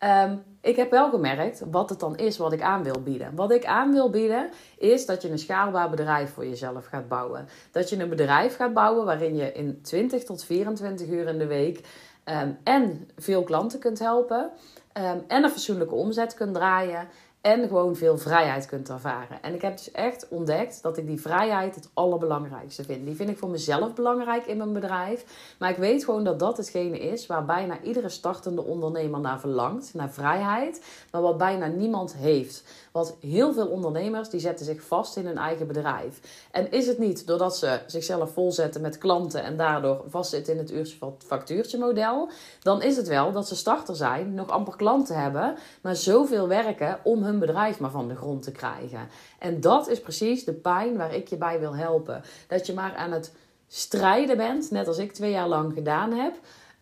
um, 0.03 0.43
ik 0.61 0.75
heb 0.75 0.91
wel 0.91 1.09
gemerkt 1.09 1.63
wat 1.71 1.89
het 1.89 1.99
dan 1.99 2.17
is 2.17 2.37
wat 2.37 2.53
ik 2.53 2.61
aan 2.61 2.83
wil 2.83 3.01
bieden. 3.03 3.35
Wat 3.35 3.51
ik 3.51 3.65
aan 3.65 3.91
wil 3.91 4.09
bieden 4.09 4.49
is 4.77 5.05
dat 5.05 5.21
je 5.21 5.29
een 5.29 5.39
schaalbaar 5.39 5.89
bedrijf 5.89 6.33
voor 6.33 6.45
jezelf 6.45 6.85
gaat 6.85 7.07
bouwen. 7.07 7.47
Dat 7.71 7.89
je 7.89 7.99
een 7.99 8.09
bedrijf 8.09 8.55
gaat 8.55 8.73
bouwen 8.73 9.05
waarin 9.05 9.35
je 9.35 9.51
in 9.51 9.81
20 9.81 10.23
tot 10.23 10.43
24 10.43 11.07
uur 11.07 11.27
in 11.27 11.37
de 11.37 11.47
week 11.47 11.81
um, 12.25 12.57
en 12.63 13.09
veel 13.17 13.43
klanten 13.43 13.79
kunt 13.79 13.99
helpen. 13.99 14.51
Um, 14.97 15.23
en 15.27 15.43
een 15.43 15.49
fatsoenlijke 15.49 15.95
omzet 15.95 16.33
kunt 16.33 16.53
draaien. 16.53 17.07
En 17.41 17.67
gewoon 17.67 17.95
veel 17.95 18.17
vrijheid 18.17 18.65
kunt 18.65 18.89
ervaren. 18.89 19.41
En 19.41 19.53
ik 19.53 19.61
heb 19.61 19.77
dus 19.77 19.91
echt 19.91 20.27
ontdekt 20.29 20.81
dat 20.81 20.97
ik 20.97 21.07
die 21.07 21.21
vrijheid 21.21 21.75
het 21.75 21.89
allerbelangrijkste 21.93 22.83
vind. 22.83 23.05
Die 23.05 23.15
vind 23.15 23.29
ik 23.29 23.37
voor 23.37 23.49
mezelf 23.49 23.93
belangrijk 23.93 24.45
in 24.45 24.57
mijn 24.57 24.73
bedrijf. 24.73 25.25
Maar 25.59 25.69
ik 25.69 25.77
weet 25.77 26.03
gewoon 26.03 26.23
dat 26.23 26.39
dat 26.39 26.57
hetgene 26.57 26.99
is 26.99 27.27
waar 27.27 27.45
bijna 27.45 27.81
iedere 27.81 28.09
startende 28.09 28.63
ondernemer 28.63 29.19
naar 29.19 29.39
verlangt. 29.39 29.93
Naar 29.93 30.11
vrijheid. 30.11 30.85
Maar 31.11 31.21
wat 31.21 31.37
bijna 31.37 31.67
niemand 31.67 32.15
heeft. 32.15 32.63
Want 32.91 33.15
heel 33.19 33.53
veel 33.53 33.67
ondernemers 33.67 34.29
die 34.29 34.39
zetten 34.39 34.65
zich 34.65 34.83
vast 34.83 35.17
in 35.17 35.25
hun 35.25 35.37
eigen 35.37 35.67
bedrijf. 35.67 36.19
En 36.51 36.71
is 36.71 36.87
het 36.87 36.97
niet 36.97 37.27
doordat 37.27 37.57
ze 37.57 37.79
zichzelf 37.87 38.31
volzetten 38.33 38.81
met 38.81 38.97
klanten 38.97 39.43
en 39.43 39.57
daardoor 39.57 40.03
vastzitten 40.07 40.53
in 40.53 40.59
het 40.59 40.71
uurtje 40.71 40.97
factuurtje 41.17 41.77
model. 41.77 42.29
Dan 42.59 42.81
is 42.81 42.97
het 42.97 43.07
wel 43.07 43.31
dat 43.31 43.47
ze 43.47 43.55
starter 43.55 43.95
zijn, 43.95 44.33
nog 44.33 44.49
amper 44.49 44.75
klanten 44.75 45.15
hebben. 45.15 45.55
Maar 45.81 45.95
zoveel 45.95 46.47
werken 46.47 46.99
om 47.03 47.23
hun 47.23 47.30
bedrijf 47.39 47.79
maar 47.79 47.91
van 47.91 48.07
de 48.07 48.15
grond 48.15 48.43
te 48.43 48.51
krijgen. 48.51 49.07
En 49.39 49.61
dat 49.61 49.87
is 49.87 50.01
precies 50.01 50.43
de 50.43 50.53
pijn 50.53 50.97
waar 50.97 51.15
ik 51.15 51.27
je 51.27 51.37
bij 51.37 51.59
wil 51.59 51.75
helpen. 51.75 52.23
Dat 52.47 52.65
je 52.65 52.73
maar 52.73 52.95
aan 52.95 53.11
het 53.11 53.33
strijden 53.67 54.37
bent, 54.37 54.71
net 54.71 54.87
als 54.87 54.97
ik 54.97 55.13
twee 55.13 55.31
jaar 55.31 55.47
lang 55.47 55.73
gedaan 55.73 56.13
heb. 56.13 56.33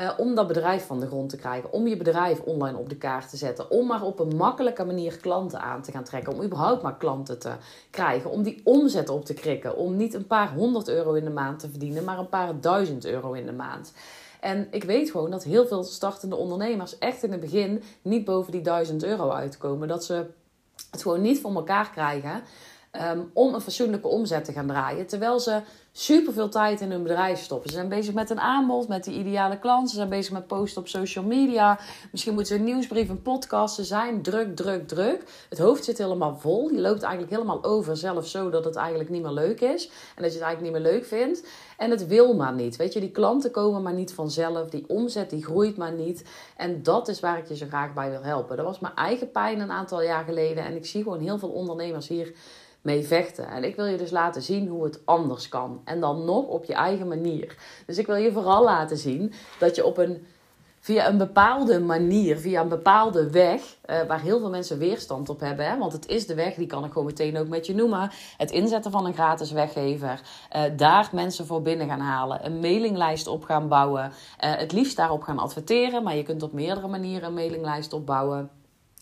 Uh, 0.02 0.12
om 0.18 0.36
dat 0.36 0.48
bedrijf 0.48 0.86
van 0.86 1.00
de 1.00 1.08
grond 1.08 1.30
te 1.30 1.38
krijgen. 1.38 1.72
Om 1.72 1.88
je 1.88 1.98
bedrijf 1.98 2.40
online 2.40 2.78
op 2.78 2.90
de 2.90 2.96
kaart 2.96 3.30
te 3.30 3.38
zetten. 3.38 3.72
Om 3.72 3.88
maar 3.88 4.04
op 4.04 4.20
een 4.20 4.36
makkelijke 4.36 4.86
manier 4.86 5.18
klanten 5.18 5.62
aan 5.62 5.82
te 5.82 5.92
gaan 5.92 6.04
trekken. 6.04 6.34
Om 6.34 6.44
überhaupt 6.44 6.82
maar 6.82 6.98
klanten 6.98 7.40
te 7.40 7.52
krijgen. 7.90 8.32
Om 8.32 8.44
die 8.44 8.62
omzet 8.64 9.10
op 9.10 9.26
te 9.26 9.34
krikken. 9.34 9.78
Om 9.78 9.96
niet 9.96 10.14
een 10.14 10.28
paar 10.28 10.54
honderd 10.54 10.88
euro 10.88 11.14
in 11.14 11.24
de 11.24 11.30
maand 11.30 11.60
te 11.60 11.70
verdienen, 11.70 12.04
maar 12.04 12.20
een 12.20 12.30
paar 12.30 12.60
duizend 12.60 13.06
euro 13.06 13.32
in 13.34 13.46
de 13.46 13.52
maand. 13.52 13.94
En 14.40 14.68
ik 14.72 14.84
weet 14.84 15.12
gewoon 15.12 15.32
dat 15.32 15.44
heel 15.44 15.68
veel 15.68 15.84
startende 15.84 16.36
ondernemers 16.36 16.98
echt 16.98 17.24
in 17.24 17.32
het 17.32 17.42
begin 17.42 17.84
niet 18.02 18.26
boven 18.26 18.52
die 18.52 18.62
duizend 18.62 19.04
euro 19.04 19.30
uitkomen. 19.30 19.88
Dat 19.88 20.06
ze 20.06 20.26
het 20.92 21.02
gewoon 21.02 21.22
niet 21.22 21.40
voor 21.40 21.56
elkaar 21.56 21.90
krijgen 21.90 22.44
um, 22.92 23.30
om 23.34 23.54
een 23.54 23.62
fatsoenlijke 23.62 24.08
omzet 24.08 24.46
te 24.46 24.52
gaan 24.52 24.68
draaien. 24.68 25.08
Terwijl 25.08 25.40
ze 25.40 25.62
super 25.92 26.34
veel 26.34 26.50
tijd 26.50 26.82
in 26.82 26.92
hun 26.92 27.04
bedrijf 27.04 27.40
stoppen. 27.40 27.70
Ze 27.70 27.76
zijn 27.76 27.90
bezig 27.90 28.14
met 28.14 28.30
een 28.30 28.40
aanbod, 28.40 28.88
met 28.88 29.04
die 29.04 29.20
ideale 29.20 29.60
klant. 29.60 29.90
Ze 29.90 29.96
zijn 29.96 30.10
bezig 30.10 30.34
met 30.34 30.48
posten 30.48 30.82
op 30.82 30.88
social 30.88 31.24
media. 31.24 31.80
Misschien 32.12 32.34
moeten 32.34 32.54
ze 32.54 32.60
een 32.60 32.66
nieuwsbrief, 32.66 33.10
een 33.10 33.22
podcast. 33.22 33.76
Ze 33.76 33.84
zijn 33.84 34.22
druk, 34.22 34.56
druk, 34.56 34.88
druk. 34.88 35.24
Het 35.50 35.60
hoofd 35.60 35.84
zit 35.84 35.98
helemaal 35.98 36.38
vol. 36.38 36.70
Je 36.70 36.82
loopt 36.82 37.02
eigenlijk 37.02 37.34
helemaal 37.34 37.64
over 37.64 37.98
zelf 37.98 38.28
zo 38.28 38.50
dat 38.50 38.66
het 38.66 38.76
eigenlijk 38.76 39.10
niet 39.10 39.22
meer 39.22 39.32
leuk 39.32 39.62
is. 39.62 39.86
En 40.16 40.24
dat 40.24 40.34
je 40.34 40.38
het 40.38 40.48
eigenlijk 40.48 40.62
niet 40.62 40.84
meer 40.84 40.92
leuk 40.92 41.06
vindt. 41.06 41.48
En 41.78 41.92
het 41.92 42.08
wil 42.08 42.34
maar 42.34 42.54
niet. 42.54 42.76
Weet 42.76 42.94
je, 42.94 43.00
die 43.00 43.12
klanten 43.12 43.52
komen 43.52 43.82
maar 43.82 43.94
niet 43.94 44.14
vanzelf. 44.14 44.70
Die 44.70 44.86
omzet 44.88 45.30
die 45.30 45.44
groeit 45.44 45.78
maar 45.78 45.94
niet. 45.94 46.24
En 46.58 46.84
dat 46.84 47.08
is 47.08 47.20
waar 47.20 47.38
ik 47.38 47.48
je 47.48 47.56
zo 47.56 47.66
graag 47.68 47.94
bij 47.94 48.10
wil 48.10 48.24
helpen. 48.24 48.58
Dat 48.58 48.66
was 48.66 48.80
mijn 48.80 48.96
eigen 48.96 49.32
pijn 49.32 49.60
een 49.60 49.72
aantal 49.72 50.02
jaar 50.02 50.24
geleden. 50.24 50.64
En 50.64 50.76
ik 50.76 50.86
zie 50.86 51.04
gewoon 51.04 51.20
heel 51.20 51.38
veel 51.40 51.50
ondernemers 51.50 52.08
hier 52.08 52.34
mee 52.82 53.04
vechten. 53.04 53.48
En 53.48 53.64
ik 53.64 53.76
wil 53.76 53.86
je 53.86 53.98
dus 53.98 54.12
laten 54.12 54.42
zien 54.42 54.68
hoe 54.68 54.84
het 54.84 55.02
anders 55.06 55.50
kan. 55.50 55.82
En 55.84 56.00
dan 56.00 56.26
nog 56.26 56.46
op 56.46 56.66
je 56.66 56.74
eigen 56.74 57.08
manier. 57.08 57.58
Dus 57.86 57.98
ik 57.98 58.06
wil 58.06 58.16
je 58.16 58.32
vooral 58.32 58.64
laten 58.64 58.98
zien 58.98 59.34
dat 59.60 59.76
je 59.76 59.86
op 59.86 59.98
een 59.98 60.26
via 60.80 61.08
een 61.08 61.18
bepaalde 61.18 61.80
manier, 61.80 62.38
via 62.38 62.62
een 62.62 62.68
bepaalde 62.68 63.30
weg, 63.30 63.62
uh, 63.62 64.02
waar 64.08 64.22
heel 64.22 64.40
veel 64.40 64.50
mensen 64.50 64.78
weerstand 64.78 65.30
op 65.30 65.40
hebben. 65.40 65.66
Hè? 65.66 65.78
Want 65.78 65.94
het 65.94 66.08
is 66.08 66.28
de 66.28 66.34
weg, 66.34 66.54
die 66.54 66.68
kan 66.68 66.86
ik 66.86 66.92
gewoon 66.92 67.08
meteen 67.08 67.38
ook 67.38 67.48
met 67.48 67.66
je 67.66 67.76
noemen. 67.76 68.12
Het 68.38 68.52
inzetten 68.52 68.92
van 68.92 69.06
een 69.06 69.14
gratis 69.14 69.52
weggever. 69.52 70.22
Uh, 70.56 70.62
daar 70.76 71.10
mensen 71.12 71.46
voor 71.46 71.62
binnen 71.62 71.88
gaan 71.88 72.00
halen. 72.00 72.46
Een 72.46 72.60
mailinglijst 72.60 73.28
op 73.28 73.44
gaan 73.44 73.68
bouwen. 73.68 74.06
Uh, 74.06 74.12
het 74.56 74.72
liefst 74.72 74.96
daarop 74.96 75.22
gaan 75.22 75.40
adverteren. 75.40 76.04
Maar 76.04 76.16
je 76.16 76.24
kunt 76.24 76.44
op 76.44 76.54
meerdere 76.54 76.88
manieren 76.88 77.28
een 77.28 77.34
mailinglijst 77.34 77.94
opbouwen. 77.94 78.50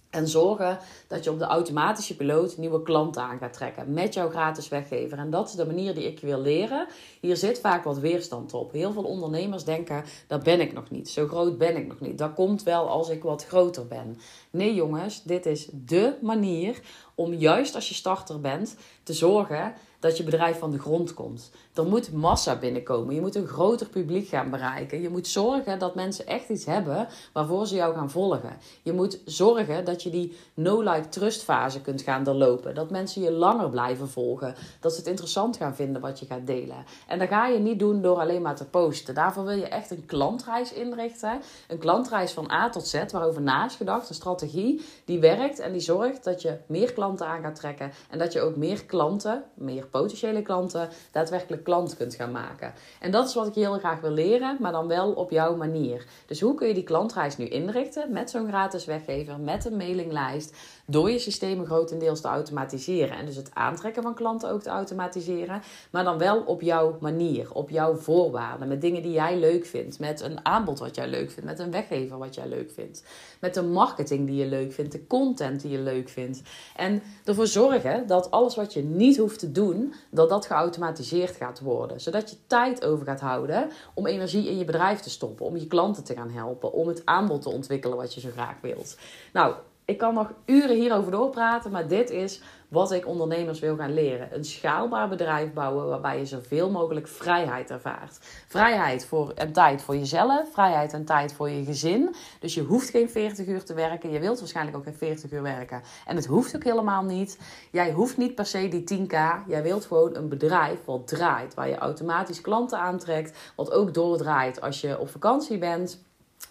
En 0.10 0.28
zorgen 0.28 0.80
dat 1.08 1.24
je 1.24 1.32
op 1.32 1.40
de 1.40 1.46
automatische 1.46 2.16
piloot 2.16 2.58
nieuwe 2.58 2.84
klanten 2.84 3.22
aan 3.22 3.38
gaat 3.38 3.54
trekken 3.54 3.94
met 3.94 4.14
jouw 4.14 4.30
gratis 4.30 4.68
weggever. 4.68 5.18
En 5.18 5.30
dat 5.30 5.48
is 5.48 5.56
de 5.56 5.66
manier 5.66 5.94
die 5.94 6.08
ik 6.08 6.20
je 6.20 6.26
wil 6.26 6.42
leren. 6.42 6.88
Hier 7.22 7.38
zit 7.38 7.60
vaak 7.60 7.84
wat 7.84 8.00
weerstand 8.00 8.54
op. 8.54 8.72
Heel 8.72 8.92
veel 8.92 9.04
ondernemers 9.04 9.64
denken: 9.64 10.04
dat 10.28 10.44
ben 10.44 10.60
ik 10.60 10.74
nog 10.74 10.90
niet. 10.90 11.10
Zo 11.10 11.28
groot 11.28 11.58
ben 11.58 11.76
ik 11.76 11.88
nog 11.88 12.00
niet. 12.00 12.18
Dat 12.18 12.34
komt 12.34 12.64
wel 12.64 12.90
als 12.90 13.10
ik 13.10 13.24
wat 13.24 13.46
groter 13.46 13.88
ben. 13.88 14.18
Nee, 14.50 14.74
jongens, 14.74 15.24
dit 15.24 15.46
is 15.46 15.68
de 15.72 16.18
manier 16.22 16.82
om 17.18 17.34
juist 17.34 17.76
als 17.76 17.88
je 17.88 17.94
starter 17.94 18.42
bent 18.42 18.76
te 19.04 19.14
zorgen 19.14 19.74
dat 20.00 20.18
je 20.18 20.24
bedrijf 20.24 20.60
van 20.60 20.72
de 20.72 20.80
grond 20.80 21.14
komt. 21.14 21.52
Er 21.74 21.86
moet 21.86 22.12
massa 22.14 22.56
binnenkomen. 22.56 23.16
Je 23.16 23.22
moet 23.22 23.36
een 23.36 23.48
groter 23.48 23.88
publiek 23.88 24.28
gaan 24.28 24.50
bereiken. 24.50 25.02
Je 25.02 25.10
moet 25.10 25.28
zorgen 25.28 25.80
dat 25.80 25.96
mensen 25.96 26.28
echt 26.28 26.50
iets 26.50 26.66
hebben 26.66 27.08
waarvoor 27.34 27.68
ze 27.68 27.76
jou 27.76 27.96
gaan 27.96 28.10
volgen. 28.10 28.58
Je 28.84 28.94
moet 28.94 29.20
zorgen 29.26 29.86
dat 29.86 30.04
je 30.04 30.10
die 30.10 30.38
no-like 30.54 31.10
trust 31.10 31.44
fase 31.44 31.82
kunt 31.82 32.02
gaan 32.02 32.24
doorlopen. 32.24 32.76
Dat 32.76 32.90
mensen 32.90 33.22
je 33.22 33.32
langer 33.32 33.70
blijven 33.70 34.10
volgen. 34.10 34.56
Dat 34.80 34.92
ze 34.92 34.98
het 34.98 35.08
interessant 35.08 35.58
gaan 35.58 35.76
vinden 35.76 36.02
wat 36.02 36.20
je 36.20 36.26
gaat 36.26 36.48
delen. 36.48 36.86
En 37.08 37.20
dat 37.20 37.28
ga 37.28 37.48
je 37.48 37.60
niet 37.60 37.80
doen 37.80 38.02
door 38.02 38.20
alleen 38.20 38.42
maar 38.42 38.56
te 38.56 38.66
posten. 38.66 39.16
Daarvoor 39.16 39.44
wil 39.44 39.58
je 39.58 39.68
echt 39.68 39.92
een 39.92 40.06
klantreis 40.06 40.74
inrichten. 40.74 41.42
Een 41.68 41.80
klantreis 41.80 42.32
van 42.32 42.52
A 42.52 42.70
tot 42.70 42.88
Z 42.88 43.04
waarover 43.12 43.42
na 43.42 43.66
is 43.66 43.76
gedacht. 43.76 44.10
Een 44.10 44.16
strategie 44.16 44.86
die 45.06 45.20
werkt 45.20 45.60
en 45.60 45.72
die 45.72 45.82
zorgt 45.82 46.24
dat 46.24 46.42
je 46.42 46.58
meer 46.68 46.94
klanten 46.94 47.07
aan 47.16 47.42
gaat 47.42 47.56
trekken. 47.56 47.92
En 48.10 48.18
dat 48.18 48.34
je 48.34 48.42
ook 48.42 48.56
meer 48.56 48.86
klanten, 48.86 49.44
meer 49.54 49.86
potentiële 49.86 50.42
klanten, 50.42 50.90
daadwerkelijk 51.12 51.64
klant 51.64 51.98
kunt 51.98 52.16
gaan 52.16 52.32
maken. 52.32 52.74
En 53.00 53.12
dat 53.12 53.28
is 53.28 53.34
wat 53.34 53.48
ik 53.48 53.54
heel 53.54 53.78
graag 53.78 54.00
wil 54.00 54.12
leren, 54.12 54.58
maar 54.60 54.72
dan 54.72 54.88
wel 54.88 55.12
op 55.12 55.32
jouw 55.32 55.56
manier. 55.56 56.06
Dus 56.26 56.42
hoe 56.42 56.56
kun 56.56 56.68
je 56.68 56.74
die 56.74 56.84
klantreis 56.84 57.38
nu 57.38 57.48
inrichten 57.48 58.12
met 58.12 58.30
zo'n 58.30 58.48
gratis 58.48 58.86
weggever, 58.86 59.40
met 59.40 59.66
een 59.66 59.78
mailinglijst, 59.78 60.56
door 60.90 61.12
je 61.12 61.20
systemen 61.20 61.66
grotendeels 61.66 62.22
te 62.22 62.28
automatiseren. 62.28 63.18
En 63.18 63.26
dus 63.26 63.36
het 63.36 63.50
aantrekken 63.54 64.04
van 64.04 64.14
klanten 64.14 64.50
ook 64.50 64.62
te 64.62 64.70
automatiseren, 64.70 65.62
maar 65.92 66.04
dan 66.04 66.18
wel 66.18 66.42
op 66.42 66.62
jouw 66.62 66.98
manier, 67.00 67.54
op 67.54 67.70
jouw 67.70 67.96
voorwaarden, 67.96 68.68
met 68.68 68.82
dingen 68.82 69.02
die 69.02 69.12
jij 69.12 69.40
leuk 69.40 69.66
vindt, 69.66 70.00
met 70.00 70.22
een 70.22 70.46
aanbod 70.46 70.80
wat 70.80 70.96
jij 70.96 71.08
leuk 71.08 71.32
vindt, 71.32 71.50
met 71.50 71.60
een 71.60 71.72
weggever 71.72 72.18
wat 72.18 72.36
jij 72.36 72.48
leuk 72.48 72.72
vindt, 72.72 73.04
met 73.40 73.54
de 73.54 73.64
marketing 73.64 74.28
die 74.28 74.36
je 74.36 74.46
leuk 74.46 74.74
vindt, 74.74 74.92
de 74.92 75.08
content 75.08 75.62
die 75.62 75.72
je 75.72 75.80
leuk 75.80 76.10
vindt. 76.10 76.42
En 76.76 77.02
ervoor 77.26 77.48
zorgen 77.48 78.08
dat 78.08 78.32
alles 78.32 78.56
wat 78.56 78.74
je 78.74 78.84
niet 78.84 79.18
hoeft 79.18 79.40
te 79.40 79.52
doen, 79.52 79.94
dat 80.10 80.30
dat 80.30 80.46
geautomatiseerd 80.46 81.36
gaat 81.36 81.60
worden. 81.60 82.02
Zodat 82.02 82.30
je 82.30 82.36
tijd 82.48 82.86
over 82.86 83.06
gaat 83.06 83.20
houden 83.20 83.70
om 83.94 84.06
energie 84.06 84.50
in 84.50 84.58
je 84.58 84.66
bedrijf 84.66 85.00
te 85.00 85.10
stoppen, 85.10 85.46
om 85.46 85.58
je 85.58 85.68
klanten 85.68 86.04
te 86.04 86.14
gaan 86.14 86.30
helpen, 86.30 86.74
om 86.74 86.88
het 86.88 87.02
aanbod 87.06 87.42
te 87.42 87.50
ontwikkelen 87.50 87.98
wat 87.98 88.14
je 88.14 88.20
zo 88.20 88.30
graag 88.30 88.56
wilt. 88.62 88.98
Nou, 89.34 89.56
ik 89.88 89.98
kan 89.98 90.14
nog 90.14 90.34
uren 90.46 90.76
hierover 90.76 91.12
doorpraten, 91.12 91.72
maar 91.72 91.88
dit 91.88 92.10
is 92.10 92.42
wat 92.68 92.92
ik 92.92 93.08
ondernemers 93.08 93.60
wil 93.60 93.76
gaan 93.76 93.94
leren. 93.94 94.36
Een 94.36 94.46
schaalbaar 94.46 95.10
bedrijf 95.10 95.54
bouwen 95.54 95.88
waarbij 95.88 96.18
je 96.18 96.26
zoveel 96.26 96.72
mogelijk 96.72 97.08
vrijheid 97.08 97.72
ervaart. 97.72 98.18
Vrijheid 98.48 99.06
voor 99.06 99.32
en 99.36 99.52
tijd 99.52 99.82
voor 99.82 99.96
jezelf, 99.96 100.52
vrijheid 100.52 100.94
en 100.94 101.06
tijd 101.06 101.34
voor 101.34 101.50
je 101.50 101.64
gezin. 101.64 102.16
Dus 102.40 102.54
je 102.54 102.62
hoeft 102.62 102.90
geen 102.90 103.10
40 103.10 103.48
uur 103.48 103.64
te 103.64 103.74
werken. 103.74 104.12
Je 104.12 104.20
wilt 104.20 104.40
waarschijnlijk 104.40 104.78
ook 104.78 104.84
geen 104.84 104.94
40 104.94 105.32
uur 105.32 105.42
werken. 105.42 105.82
En 106.06 106.16
het 106.16 106.26
hoeft 106.26 106.56
ook 106.56 106.64
helemaal 106.64 107.04
niet. 107.04 107.40
Jij 107.72 107.92
hoeft 107.92 108.18
niet 108.18 108.36
per 108.36 108.46
se 108.46 108.68
die 108.68 109.08
10k. 109.08 109.18
Jij 109.48 109.64
wilt 109.64 109.86
gewoon 109.86 110.16
een 110.16 110.30
bedrijf 110.30 110.86
wat 110.86 111.08
draait, 111.08 111.54
waar 111.54 111.70
je 111.70 111.78
automatisch 111.78 112.42
klanten 112.42 112.80
aantrekt, 112.80 113.38
wat 113.56 113.72
ook 113.72 113.94
doordraait 113.94 114.62
als 114.62 114.82
je 114.82 115.00
op 115.00 115.10
vakantie 115.10 115.58
bent 115.58 116.06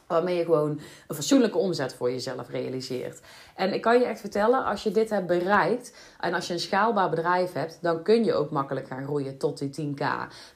Waarmee 0.06 0.36
je 0.36 0.44
gewoon 0.44 0.80
een 1.08 1.14
fatsoenlijke 1.14 1.58
omzet 1.58 1.94
voor 1.94 2.10
jezelf 2.10 2.48
realiseert. 2.48 3.20
En 3.54 3.74
ik 3.74 3.80
kan 3.80 3.98
je 3.98 4.04
echt 4.04 4.20
vertellen, 4.20 4.64
als 4.64 4.82
je 4.82 4.90
dit 4.90 5.10
hebt 5.10 5.26
bereikt 5.26 5.96
en 6.20 6.34
als 6.34 6.46
je 6.46 6.52
een 6.52 6.60
schaalbaar 6.60 7.10
bedrijf 7.10 7.52
hebt, 7.52 7.78
dan 7.82 8.02
kun 8.02 8.24
je 8.24 8.34
ook 8.34 8.50
makkelijk 8.50 8.86
gaan 8.86 9.04
groeien 9.04 9.38
tot 9.38 9.58
die 9.58 9.94
10k. 9.94 10.04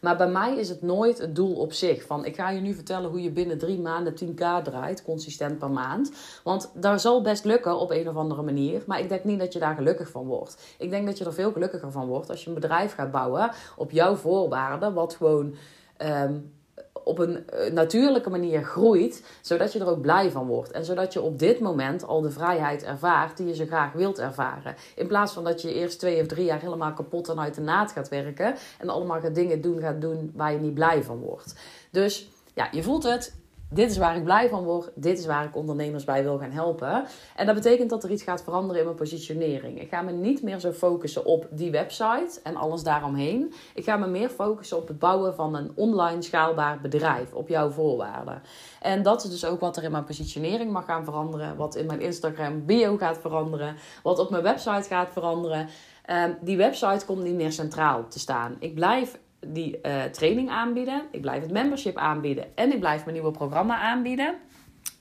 Maar 0.00 0.16
bij 0.16 0.28
mij 0.28 0.56
is 0.56 0.68
het 0.68 0.82
nooit 0.82 1.18
het 1.18 1.34
doel 1.34 1.54
op 1.54 1.72
zich. 1.72 2.06
Van 2.06 2.24
ik 2.24 2.34
ga 2.34 2.50
je 2.50 2.60
nu 2.60 2.74
vertellen 2.74 3.10
hoe 3.10 3.22
je 3.22 3.30
binnen 3.30 3.58
drie 3.58 3.80
maanden 3.80 4.14
10k 4.24 4.62
draait, 4.62 5.02
consistent 5.04 5.58
per 5.58 5.70
maand. 5.70 6.12
Want 6.44 6.70
dat 6.74 7.00
zal 7.00 7.22
best 7.22 7.44
lukken 7.44 7.78
op 7.78 7.90
een 7.90 8.08
of 8.08 8.16
andere 8.16 8.42
manier. 8.42 8.82
Maar 8.86 9.00
ik 9.00 9.08
denk 9.08 9.24
niet 9.24 9.38
dat 9.38 9.52
je 9.52 9.58
daar 9.58 9.74
gelukkig 9.74 10.08
van 10.08 10.26
wordt. 10.26 10.56
Ik 10.78 10.90
denk 10.90 11.06
dat 11.06 11.18
je 11.18 11.24
er 11.24 11.32
veel 11.32 11.52
gelukkiger 11.52 11.90
van 11.90 12.06
wordt 12.06 12.30
als 12.30 12.42
je 12.42 12.48
een 12.48 12.54
bedrijf 12.54 12.94
gaat 12.94 13.10
bouwen 13.10 13.50
op 13.76 13.90
jouw 13.90 14.14
voorwaarden, 14.14 14.94
wat 14.94 15.14
gewoon. 15.14 15.54
Ehm, 15.96 16.34
op 17.04 17.18
een 17.18 17.48
eh, 17.48 17.72
natuurlijke 17.72 18.30
manier 18.30 18.62
groeit, 18.62 19.24
zodat 19.40 19.72
je 19.72 19.78
er 19.78 19.88
ook 19.88 20.00
blij 20.00 20.30
van 20.30 20.46
wordt. 20.46 20.70
En 20.70 20.84
zodat 20.84 21.12
je 21.12 21.20
op 21.20 21.38
dit 21.38 21.60
moment 21.60 22.04
al 22.04 22.20
de 22.20 22.30
vrijheid 22.30 22.82
ervaart 22.82 23.36
die 23.36 23.46
je 23.46 23.54
zo 23.54 23.66
graag 23.66 23.92
wilt 23.92 24.18
ervaren. 24.18 24.74
In 24.94 25.06
plaats 25.06 25.32
van 25.32 25.44
dat 25.44 25.62
je 25.62 25.74
eerst 25.74 25.98
twee 25.98 26.20
of 26.20 26.26
drie 26.26 26.44
jaar 26.44 26.60
helemaal 26.60 26.92
kapot 26.92 27.28
en 27.28 27.40
uit 27.40 27.54
de 27.54 27.60
naad 27.60 27.92
gaat 27.92 28.08
werken 28.08 28.54
en 28.78 28.88
allemaal 28.88 29.20
dingen 29.32 29.60
doen 29.60 29.80
gaat 29.80 30.00
doen 30.00 30.32
waar 30.34 30.52
je 30.52 30.58
niet 30.58 30.74
blij 30.74 31.02
van 31.02 31.18
wordt. 31.18 31.54
Dus 31.90 32.30
ja, 32.54 32.68
je 32.70 32.82
voelt 32.82 33.02
het 33.02 33.39
dit 33.72 33.90
is 33.90 33.98
waar 33.98 34.16
ik 34.16 34.24
blij 34.24 34.48
van 34.48 34.64
word. 34.64 34.90
Dit 34.94 35.18
is 35.18 35.26
waar 35.26 35.44
ik 35.44 35.56
ondernemers 35.56 36.04
bij 36.04 36.22
wil 36.22 36.38
gaan 36.38 36.50
helpen. 36.50 37.04
En 37.36 37.46
dat 37.46 37.54
betekent 37.54 37.90
dat 37.90 38.04
er 38.04 38.10
iets 38.10 38.22
gaat 38.22 38.42
veranderen 38.42 38.78
in 38.78 38.84
mijn 38.84 38.96
positionering. 38.96 39.80
Ik 39.80 39.88
ga 39.88 40.02
me 40.02 40.12
niet 40.12 40.42
meer 40.42 40.58
zo 40.58 40.72
focussen 40.72 41.24
op 41.24 41.46
die 41.50 41.70
website 41.70 42.40
en 42.42 42.56
alles 42.56 42.82
daaromheen. 42.82 43.52
Ik 43.74 43.84
ga 43.84 43.96
me 43.96 44.06
meer 44.06 44.28
focussen 44.28 44.76
op 44.76 44.88
het 44.88 44.98
bouwen 44.98 45.34
van 45.34 45.54
een 45.54 45.72
online 45.74 46.22
schaalbaar 46.22 46.80
bedrijf 46.80 47.32
op 47.32 47.48
jouw 47.48 47.70
voorwaarden. 47.70 48.42
En 48.80 49.02
dat 49.02 49.24
is 49.24 49.30
dus 49.30 49.44
ook 49.44 49.60
wat 49.60 49.76
er 49.76 49.84
in 49.84 49.90
mijn 49.90 50.04
positionering 50.04 50.72
mag 50.72 50.84
gaan 50.84 51.04
veranderen. 51.04 51.56
Wat 51.56 51.76
in 51.76 51.86
mijn 51.86 52.00
Instagram 52.00 52.66
bio 52.66 52.96
gaat 52.96 53.18
veranderen. 53.18 53.76
Wat 54.02 54.18
op 54.18 54.30
mijn 54.30 54.42
website 54.42 54.88
gaat 54.88 55.12
veranderen. 55.12 55.68
Um, 56.10 56.36
die 56.40 56.56
website 56.56 57.06
komt 57.06 57.22
niet 57.22 57.34
meer 57.34 57.52
centraal 57.52 58.08
te 58.08 58.18
staan. 58.18 58.56
Ik 58.58 58.74
blijf 58.74 59.18
die 59.46 59.78
uh, 59.82 60.02
training 60.04 60.50
aanbieden. 60.50 61.02
Ik 61.10 61.20
blijf 61.20 61.42
het 61.42 61.52
membership 61.52 61.96
aanbieden. 61.96 62.56
En 62.56 62.72
ik 62.72 62.80
blijf 62.80 63.04
mijn 63.04 63.16
nieuwe 63.16 63.30
programma 63.30 63.78
aanbieden. 63.78 64.34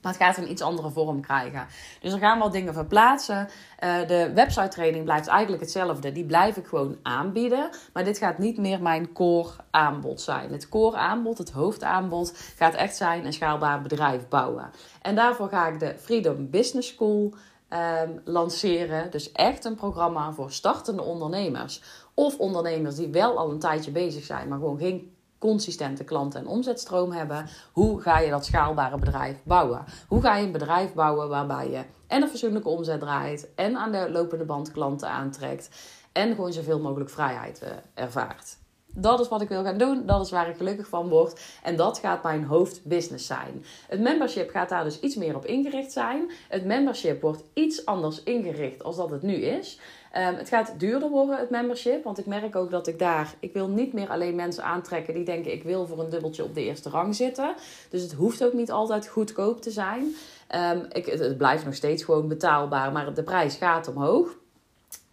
Maar 0.01 0.13
het 0.13 0.21
gaat 0.21 0.37
een 0.37 0.51
iets 0.51 0.61
andere 0.61 0.89
vorm 0.89 1.21
krijgen. 1.21 1.67
Dus 2.01 2.13
er 2.13 2.19
gaan 2.19 2.39
wel 2.39 2.49
dingen 2.49 2.73
verplaatsen. 2.73 3.47
Uh, 3.83 4.07
de 4.07 4.31
website 4.33 4.67
training 4.67 5.03
blijft 5.03 5.27
eigenlijk 5.27 5.61
hetzelfde. 5.61 6.11
Die 6.11 6.25
blijf 6.25 6.57
ik 6.57 6.67
gewoon 6.67 6.97
aanbieden. 7.01 7.69
Maar 7.93 8.03
dit 8.03 8.17
gaat 8.17 8.37
niet 8.37 8.57
meer 8.57 8.81
mijn 8.81 9.11
core 9.13 9.49
aanbod 9.71 10.21
zijn. 10.21 10.51
Het 10.51 10.69
core 10.69 10.97
aanbod, 10.97 11.37
het 11.37 11.51
hoofdaanbod, 11.51 12.53
gaat 12.55 12.73
echt 12.73 12.95
zijn 12.95 13.25
een 13.25 13.33
schaalbaar 13.33 13.81
bedrijf 13.81 14.27
bouwen. 14.27 14.71
En 15.01 15.15
daarvoor 15.15 15.49
ga 15.49 15.67
ik 15.67 15.79
de 15.79 15.95
Freedom 15.97 16.49
Business 16.49 16.89
School 16.89 17.33
um, 17.69 18.21
lanceren. 18.23 19.11
Dus 19.11 19.31
echt 19.31 19.65
een 19.65 19.75
programma 19.75 20.31
voor 20.31 20.51
startende 20.51 21.01
ondernemers. 21.01 21.81
Of 22.19 22.37
ondernemers 22.37 22.95
die 22.95 23.07
wel 23.07 23.37
al 23.37 23.51
een 23.51 23.59
tijdje 23.59 23.91
bezig 23.91 24.23
zijn, 24.23 24.47
maar 24.47 24.57
gewoon 24.57 24.77
geen 24.77 25.13
consistente 25.37 26.03
klanten- 26.03 26.39
en 26.39 26.47
omzetstroom 26.47 27.11
hebben. 27.11 27.45
Hoe 27.71 28.01
ga 28.01 28.19
je 28.19 28.29
dat 28.29 28.45
schaalbare 28.45 28.97
bedrijf 28.97 29.37
bouwen? 29.43 29.83
Hoe 30.07 30.21
ga 30.21 30.35
je 30.35 30.45
een 30.45 30.51
bedrijf 30.51 30.93
bouwen 30.93 31.29
waarbij 31.29 31.69
je 31.69 31.83
en 32.07 32.21
een 32.21 32.27
fatsoenlijke 32.27 32.69
omzet 32.69 32.99
draait 32.99 33.47
en 33.55 33.77
aan 33.77 33.91
de 33.91 34.09
lopende 34.11 34.45
band 34.45 34.71
klanten 34.71 35.09
aantrekt 35.09 35.69
en 36.11 36.35
gewoon 36.35 36.53
zoveel 36.53 36.79
mogelijk 36.79 37.09
vrijheid 37.09 37.61
uh, 37.63 37.69
ervaart? 37.93 38.57
Dat 38.93 39.19
is 39.19 39.27
wat 39.27 39.41
ik 39.41 39.49
wil 39.49 39.63
gaan 39.63 39.77
doen. 39.77 40.05
Dat 40.05 40.25
is 40.25 40.31
waar 40.31 40.49
ik 40.49 40.57
gelukkig 40.57 40.87
van 40.87 41.09
word. 41.09 41.41
En 41.63 41.75
dat 41.75 41.97
gaat 41.97 42.23
mijn 42.23 42.43
hoofdbusiness 42.43 43.27
zijn. 43.27 43.65
Het 43.87 43.99
membership 43.99 44.49
gaat 44.49 44.69
daar 44.69 44.83
dus 44.83 44.99
iets 44.99 45.15
meer 45.15 45.35
op 45.35 45.45
ingericht 45.45 45.91
zijn. 45.91 46.31
Het 46.49 46.65
membership 46.65 47.21
wordt 47.21 47.43
iets 47.53 47.85
anders 47.85 48.23
ingericht 48.23 48.83
als 48.83 48.95
dat 48.95 49.09
het 49.09 49.21
nu 49.21 49.33
is. 49.33 49.79
Um, 50.17 50.35
het 50.35 50.49
gaat 50.49 50.73
duurder 50.77 51.09
worden, 51.09 51.37
het 51.37 51.49
membership. 51.49 52.03
Want 52.03 52.19
ik 52.19 52.25
merk 52.25 52.55
ook 52.55 52.71
dat 52.71 52.87
ik 52.87 52.99
daar... 52.99 53.33
Ik 53.39 53.53
wil 53.53 53.67
niet 53.67 53.93
meer 53.93 54.09
alleen 54.09 54.35
mensen 54.35 54.63
aantrekken 54.63 55.13
die 55.13 55.23
denken... 55.23 55.53
ik 55.53 55.63
wil 55.63 55.87
voor 55.87 55.99
een 55.99 56.09
dubbeltje 56.09 56.43
op 56.43 56.53
de 56.53 56.63
eerste 56.63 56.89
rang 56.89 57.15
zitten. 57.15 57.53
Dus 57.89 58.01
het 58.01 58.11
hoeft 58.11 58.43
ook 58.43 58.53
niet 58.53 58.71
altijd 58.71 59.07
goedkoop 59.07 59.61
te 59.61 59.71
zijn. 59.71 60.15
Um, 60.55 60.85
ik, 60.91 61.05
het 61.05 61.37
blijft 61.37 61.65
nog 61.65 61.75
steeds 61.75 62.03
gewoon 62.03 62.27
betaalbaar. 62.27 62.91
Maar 62.91 63.13
de 63.13 63.23
prijs 63.23 63.55
gaat 63.55 63.87
omhoog. 63.87 64.37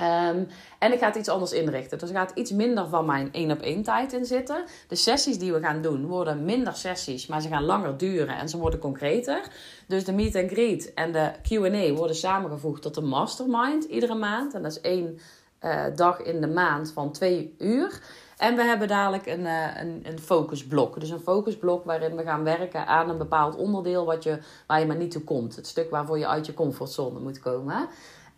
Um, 0.01 0.49
en 0.79 0.93
ik 0.93 0.99
ga 0.99 1.07
het 1.07 1.17
iets 1.17 1.29
anders 1.29 1.53
inrichten. 1.53 1.99
Dus 1.99 2.09
er 2.09 2.15
gaat 2.15 2.33
iets 2.35 2.51
minder 2.51 2.89
van 2.89 3.07
mijn 3.07 3.33
één 3.33 3.51
op 3.51 3.61
één 3.61 3.83
tijd 3.83 4.13
in 4.13 4.25
zitten. 4.25 4.65
De 4.89 4.95
sessies 4.95 5.39
die 5.39 5.53
we 5.53 5.61
gaan 5.61 5.83
doen 5.83 6.07
worden 6.07 6.45
minder 6.45 6.75
sessies, 6.75 7.27
maar 7.27 7.41
ze 7.41 7.49
gaan 7.49 7.65
langer 7.65 7.97
duren 7.97 8.39
en 8.39 8.49
ze 8.49 8.59
worden 8.59 8.81
concreter. 8.81 9.49
Dus 9.87 10.05
de 10.05 10.13
meet 10.13 10.37
and 10.37 10.51
greet 10.51 10.95
en 10.95 11.13
de 11.13 11.31
Q&A 11.43 11.93
worden 11.93 12.17
samengevoegd 12.17 12.83
tot 12.83 12.97
een 12.97 13.09
mastermind 13.09 13.85
iedere 13.85 14.15
maand. 14.15 14.55
En 14.55 14.63
dat 14.63 14.71
is 14.71 14.81
één 14.81 15.19
uh, 15.63 15.85
dag 15.95 16.23
in 16.23 16.41
de 16.41 16.49
maand 16.49 16.93
van 16.93 17.13
twee 17.13 17.55
uur. 17.59 18.01
En 18.37 18.57
we 18.57 18.63
hebben 18.63 18.89
dadelijk 18.89 19.27
een, 19.27 19.41
uh, 19.41 19.81
een, 19.81 20.01
een 20.03 20.19
focusblok. 20.19 21.01
Dus 21.01 21.11
een 21.11 21.21
focusblok 21.21 21.85
waarin 21.85 22.17
we 22.17 22.23
gaan 22.23 22.45
werken 22.45 22.87
aan 22.87 23.09
een 23.11 23.19
bepaald 23.19 23.57
onderdeel 23.57 24.05
wat 24.05 24.23
je, 24.23 24.39
waar 24.67 24.81
je 24.81 24.87
maar 24.87 24.97
niet 24.97 25.11
toe 25.11 25.25
komt. 25.25 25.57
Het 25.57 25.67
stuk 25.67 25.91
waarvoor 25.91 26.19
je 26.19 26.29
uit 26.29 26.47
je 26.47 26.55
comfortzone 26.55 27.21
moet 27.21 27.41
komen. 27.41 27.89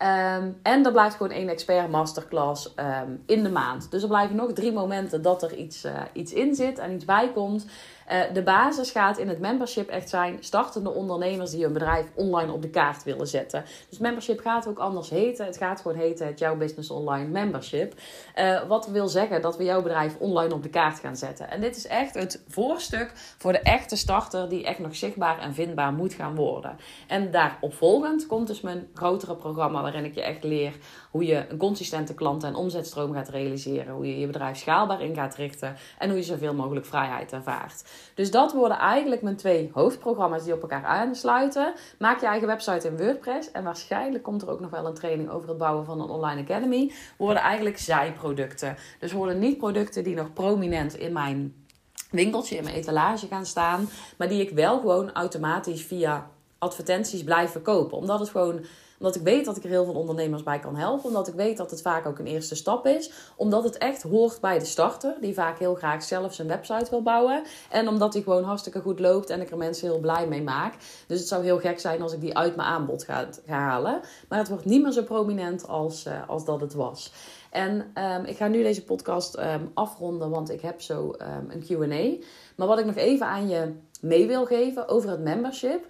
Um, 0.03 0.59
en 0.63 0.85
er 0.85 0.91
blijft 0.91 1.15
gewoon 1.15 1.31
één 1.31 1.49
expert 1.49 1.89
masterclass 1.89 2.73
um, 2.75 3.23
in 3.25 3.43
de 3.43 3.49
maand. 3.49 3.91
Dus 3.91 4.01
er 4.01 4.07
blijven 4.07 4.35
nog 4.35 4.53
drie 4.53 4.71
momenten 4.71 5.21
dat 5.21 5.43
er 5.43 5.55
iets, 5.55 5.85
uh, 5.85 5.91
iets 6.13 6.33
in 6.33 6.55
zit 6.55 6.79
en 6.79 6.91
iets 6.91 7.05
bij 7.05 7.31
komt. 7.33 7.65
Uh, 8.11 8.33
de 8.33 8.43
basis 8.43 8.91
gaat 8.91 9.17
in 9.17 9.27
het 9.27 9.39
membership 9.39 9.89
echt 9.89 10.09
zijn 10.09 10.37
startende 10.39 10.89
ondernemers 10.89 11.51
die 11.51 11.63
hun 11.63 11.73
bedrijf 11.73 12.05
online 12.15 12.51
op 12.51 12.61
de 12.61 12.69
kaart 12.69 13.03
willen 13.03 13.27
zetten. 13.27 13.63
Dus 13.89 13.99
membership 13.99 14.39
gaat 14.39 14.67
ook 14.67 14.79
anders 14.79 15.09
heten. 15.09 15.45
Het 15.45 15.57
gaat 15.57 15.81
gewoon 15.81 15.97
heten 15.97 16.27
het 16.27 16.39
Jouw 16.39 16.55
Business 16.55 16.89
Online 16.89 17.27
Membership. 17.27 17.93
Uh, 18.35 18.67
wat 18.67 18.87
wil 18.87 19.07
zeggen 19.07 19.41
dat 19.41 19.57
we 19.57 19.63
jouw 19.63 19.81
bedrijf 19.81 20.15
online 20.19 20.53
op 20.53 20.63
de 20.63 20.69
kaart 20.69 20.99
gaan 20.99 21.15
zetten. 21.15 21.49
En 21.49 21.61
dit 21.61 21.75
is 21.75 21.87
echt 21.87 22.13
het 22.13 22.43
voorstuk 22.47 23.11
voor 23.37 23.51
de 23.51 23.59
echte 23.59 23.95
starter 23.95 24.49
die 24.49 24.65
echt 24.65 24.79
nog 24.79 24.95
zichtbaar 24.95 25.39
en 25.39 25.53
vindbaar 25.53 25.93
moet 25.93 26.13
gaan 26.13 26.35
worden. 26.35 26.77
En 27.07 27.31
daaropvolgend 27.31 28.27
komt 28.27 28.47
dus 28.47 28.61
mijn 28.61 28.87
grotere 28.93 29.35
programma 29.35 29.81
waarin 29.81 30.05
ik 30.05 30.15
je 30.15 30.21
echt 30.21 30.43
leer 30.43 30.73
hoe 31.11 31.25
je 31.25 31.45
een 31.49 31.57
consistente 31.57 32.13
klant- 32.13 32.43
en 32.43 32.55
omzetstroom 32.55 33.13
gaat 33.13 33.29
realiseren. 33.29 33.93
Hoe 33.93 34.07
je 34.07 34.19
je 34.19 34.27
bedrijf 34.27 34.57
schaalbaar 34.57 35.01
in 35.01 35.15
gaat 35.15 35.35
richten 35.35 35.75
en 35.97 36.09
hoe 36.09 36.17
je 36.17 36.23
zoveel 36.23 36.53
mogelijk 36.53 36.85
vrijheid 36.85 37.31
ervaart. 37.31 37.83
Dus 38.13 38.31
dat 38.31 38.53
worden 38.53 38.77
eigenlijk 38.77 39.21
mijn 39.21 39.35
twee 39.35 39.69
hoofdprogramma's 39.73 40.43
die 40.43 40.53
op 40.53 40.61
elkaar 40.61 40.85
aansluiten. 40.85 41.73
Maak 41.99 42.19
je 42.19 42.25
eigen 42.25 42.47
website 42.47 42.87
in 42.87 42.97
WordPress. 42.97 43.51
En 43.51 43.63
waarschijnlijk 43.63 44.23
komt 44.23 44.41
er 44.41 44.49
ook 44.49 44.59
nog 44.59 44.69
wel 44.69 44.85
een 44.85 44.93
training 44.93 45.29
over 45.29 45.49
het 45.49 45.57
bouwen 45.57 45.85
van 45.85 46.01
een 46.01 46.09
online 46.09 46.41
academy. 46.41 46.91
Worden 47.17 47.43
eigenlijk 47.43 47.77
zijproducten. 47.77 48.77
Dus 48.99 49.11
worden 49.11 49.39
niet 49.39 49.57
producten 49.57 50.03
die 50.03 50.15
nog 50.15 50.33
prominent 50.33 50.97
in 50.97 51.13
mijn 51.13 51.65
winkeltje, 52.11 52.55
in 52.55 52.63
mijn 52.63 52.75
etalage 52.75 53.27
gaan 53.27 53.45
staan. 53.45 53.89
Maar 54.17 54.27
die 54.27 54.41
ik 54.41 54.49
wel 54.49 54.79
gewoon 54.79 55.11
automatisch 55.11 55.83
via 55.83 56.29
advertenties 56.57 57.23
blijf 57.23 57.51
verkopen. 57.51 57.97
Omdat 57.97 58.19
het 58.19 58.29
gewoon 58.29 58.65
omdat 58.99 59.15
ik 59.15 59.21
weet 59.21 59.45
dat 59.45 59.57
ik 59.57 59.63
er 59.63 59.69
heel 59.69 59.85
veel 59.85 59.93
ondernemers 59.93 60.43
bij 60.43 60.59
kan 60.59 60.75
helpen. 60.75 61.05
Omdat 61.05 61.27
ik 61.27 61.33
weet 61.33 61.57
dat 61.57 61.71
het 61.71 61.81
vaak 61.81 62.05
ook 62.05 62.19
een 62.19 62.27
eerste 62.27 62.55
stap 62.55 62.85
is. 62.85 63.11
Omdat 63.35 63.63
het 63.63 63.77
echt 63.77 64.01
hoort 64.01 64.39
bij 64.41 64.59
de 64.59 64.65
starter. 64.65 65.15
Die 65.21 65.33
vaak 65.33 65.59
heel 65.59 65.75
graag 65.75 66.03
zelf 66.03 66.33
zijn 66.33 66.47
website 66.47 66.89
wil 66.89 67.01
bouwen. 67.01 67.43
En 67.69 67.87
omdat 67.87 68.13
die 68.13 68.23
gewoon 68.23 68.43
hartstikke 68.43 68.81
goed 68.81 68.99
loopt 68.99 69.29
en 69.29 69.41
ik 69.41 69.51
er 69.51 69.57
mensen 69.57 69.87
heel 69.87 69.99
blij 69.99 70.27
mee 70.27 70.43
maak. 70.43 70.73
Dus 71.07 71.19
het 71.19 71.27
zou 71.27 71.43
heel 71.43 71.59
gek 71.59 71.79
zijn 71.79 72.01
als 72.01 72.13
ik 72.13 72.21
die 72.21 72.37
uit 72.37 72.55
mijn 72.55 72.67
aanbod 72.67 73.03
ga, 73.03 73.27
halen. 73.45 74.01
Maar 74.29 74.39
het 74.39 74.49
wordt 74.49 74.65
niet 74.65 74.81
meer 74.83 74.91
zo 74.91 75.03
prominent 75.03 75.67
als, 75.67 76.05
uh, 76.05 76.29
als 76.29 76.45
dat 76.45 76.61
het 76.61 76.73
was. 76.73 77.11
En 77.49 77.91
um, 77.95 78.25
ik 78.25 78.37
ga 78.37 78.47
nu 78.47 78.63
deze 78.63 78.83
podcast 78.83 79.37
um, 79.37 79.71
afronden, 79.73 80.29
want 80.29 80.51
ik 80.51 80.61
heb 80.61 80.81
zo 80.81 81.15
um, 81.21 81.49
een 81.49 81.63
QA. 81.63 82.25
Maar 82.55 82.67
wat 82.67 82.79
ik 82.79 82.85
nog 82.85 82.95
even 82.95 83.27
aan 83.27 83.49
je 83.49 83.73
mee 84.01 84.27
wil 84.27 84.45
geven 84.45 84.87
over 84.87 85.09
het 85.09 85.19
membership. 85.19 85.85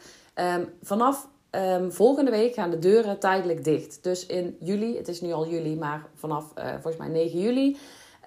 vanaf 0.81 1.27
Um, 1.51 1.91
volgende 1.91 2.31
week 2.31 2.53
gaan 2.53 2.69
de 2.69 2.79
deuren 2.79 3.19
tijdelijk 3.19 3.63
dicht. 3.63 3.99
Dus 4.01 4.25
in 4.25 4.57
juli, 4.59 4.97
het 4.97 5.07
is 5.07 5.21
nu 5.21 5.31
al 5.31 5.47
juli, 5.47 5.75
maar 5.75 6.05
vanaf 6.15 6.45
uh, 6.57 6.71
volgens 6.71 6.97
mij 6.97 7.07
9 7.07 7.39
juli. 7.39 7.77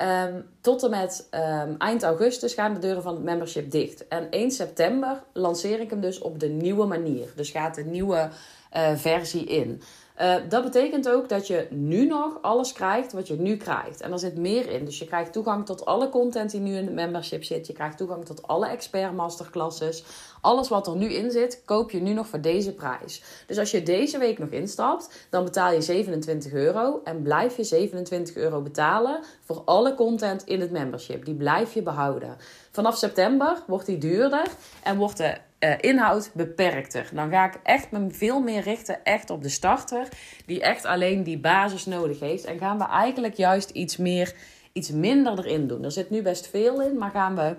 Um, 0.03 0.45
tot 0.61 0.83
en 0.83 0.91
met 0.91 1.29
um, 1.31 1.75
eind 1.79 2.03
augustus 2.03 2.55
gaan 2.55 2.75
de 2.75 2.81
deuren 2.81 3.03
van 3.03 3.15
het 3.15 3.23
membership 3.23 3.71
dicht. 3.71 4.09
En 4.09 4.31
1 4.31 4.51
september 4.51 5.23
lanceer 5.33 5.81
ik 5.81 5.91
hem 5.91 6.01
dus 6.01 6.19
op 6.19 6.41
de 6.41 6.49
nieuwe 6.49 6.87
manier. 6.87 7.33
Dus 7.37 7.51
gaat 7.51 7.75
de 7.75 7.85
nieuwe 7.85 8.29
uh, 8.77 8.97
versie 8.97 9.45
in. 9.45 9.83
Uh, 10.21 10.35
dat 10.49 10.63
betekent 10.63 11.09
ook 11.09 11.29
dat 11.29 11.47
je 11.47 11.67
nu 11.71 12.07
nog 12.07 12.39
alles 12.43 12.73
krijgt 12.73 13.13
wat 13.13 13.29
je 13.29 13.39
nu 13.39 13.57
krijgt. 13.57 14.01
En 14.01 14.13
er 14.13 14.19
zit 14.19 14.37
meer 14.37 14.71
in. 14.71 14.85
Dus 14.85 14.99
je 14.99 15.05
krijgt 15.05 15.33
toegang 15.33 15.67
tot 15.67 15.85
alle 15.85 16.09
content 16.09 16.51
die 16.51 16.61
nu 16.61 16.77
in 16.77 16.85
de 16.85 16.91
membership 16.91 17.45
zit. 17.45 17.67
Je 17.67 17.73
krijgt 17.73 17.99
toegang 17.99 18.25
tot 18.25 18.47
alle 18.47 18.67
expert 18.67 19.13
masterclasses. 19.13 20.05
Alles 20.41 20.69
wat 20.69 20.87
er 20.87 20.97
nu 20.97 21.13
in 21.13 21.31
zit, 21.31 21.63
koop 21.65 21.91
je 21.91 22.01
nu 22.01 22.13
nog 22.13 22.27
voor 22.27 22.41
deze 22.41 22.75
prijs. 22.75 23.23
Dus 23.47 23.59
als 23.59 23.71
je 23.71 23.83
deze 23.83 24.19
week 24.19 24.39
nog 24.39 24.49
instapt, 24.49 25.27
dan 25.31 25.45
betaal 25.45 25.73
je 25.73 25.83
27 25.83 26.53
euro. 26.53 27.01
En 27.05 27.23
blijf 27.23 27.57
je 27.57 27.65
27 27.65 28.37
euro 28.37 28.61
betalen 28.61 29.21
voor 29.45 29.63
alle 29.65 29.95
content 29.95 30.45
in 30.45 30.61
het 30.61 30.71
membership. 30.71 31.25
Die 31.25 31.35
blijf 31.35 31.75
je 31.75 31.83
behouden. 31.83 32.37
Vanaf 32.71 32.97
september 32.97 33.63
wordt 33.67 33.87
die 33.87 33.99
duurder 33.99 34.47
en 34.83 34.97
wordt 34.97 35.17
de 35.17 35.37
uh, 35.65 35.75
inhoud 35.81 36.31
beperkter. 36.35 37.11
Dan 37.15 37.31
ga 37.31 37.47
ik 37.47 37.61
echt 37.63 37.91
me 37.91 38.11
veel 38.11 38.41
meer 38.41 38.63
richten 38.63 39.05
echt 39.05 39.31
op 39.31 39.43
de 39.43 39.49
starter. 39.49 40.09
Die 40.47 40.63
echt 40.63 40.85
alleen 40.85 41.23
die 41.23 41.39
basis 41.39 41.87
nodig 41.87 42.21
heeft. 42.21 42.45
En 42.45 42.59
gaan 42.59 42.79
we 42.79 42.85
eigenlijk 42.85 43.35
juist 43.35 43.71
iets 43.71 43.97
meer, 43.97 44.35
iets 44.73 44.91
minder 44.91 45.39
erin 45.39 45.67
doen. 45.67 45.85
Er 45.85 45.93
zit 45.93 46.11
nu 46.11 46.23
best 46.23 46.49
veel 46.49 46.83
in, 46.83 46.99
maar 46.99 47.11
gaan 47.11 47.37
we 47.37 47.57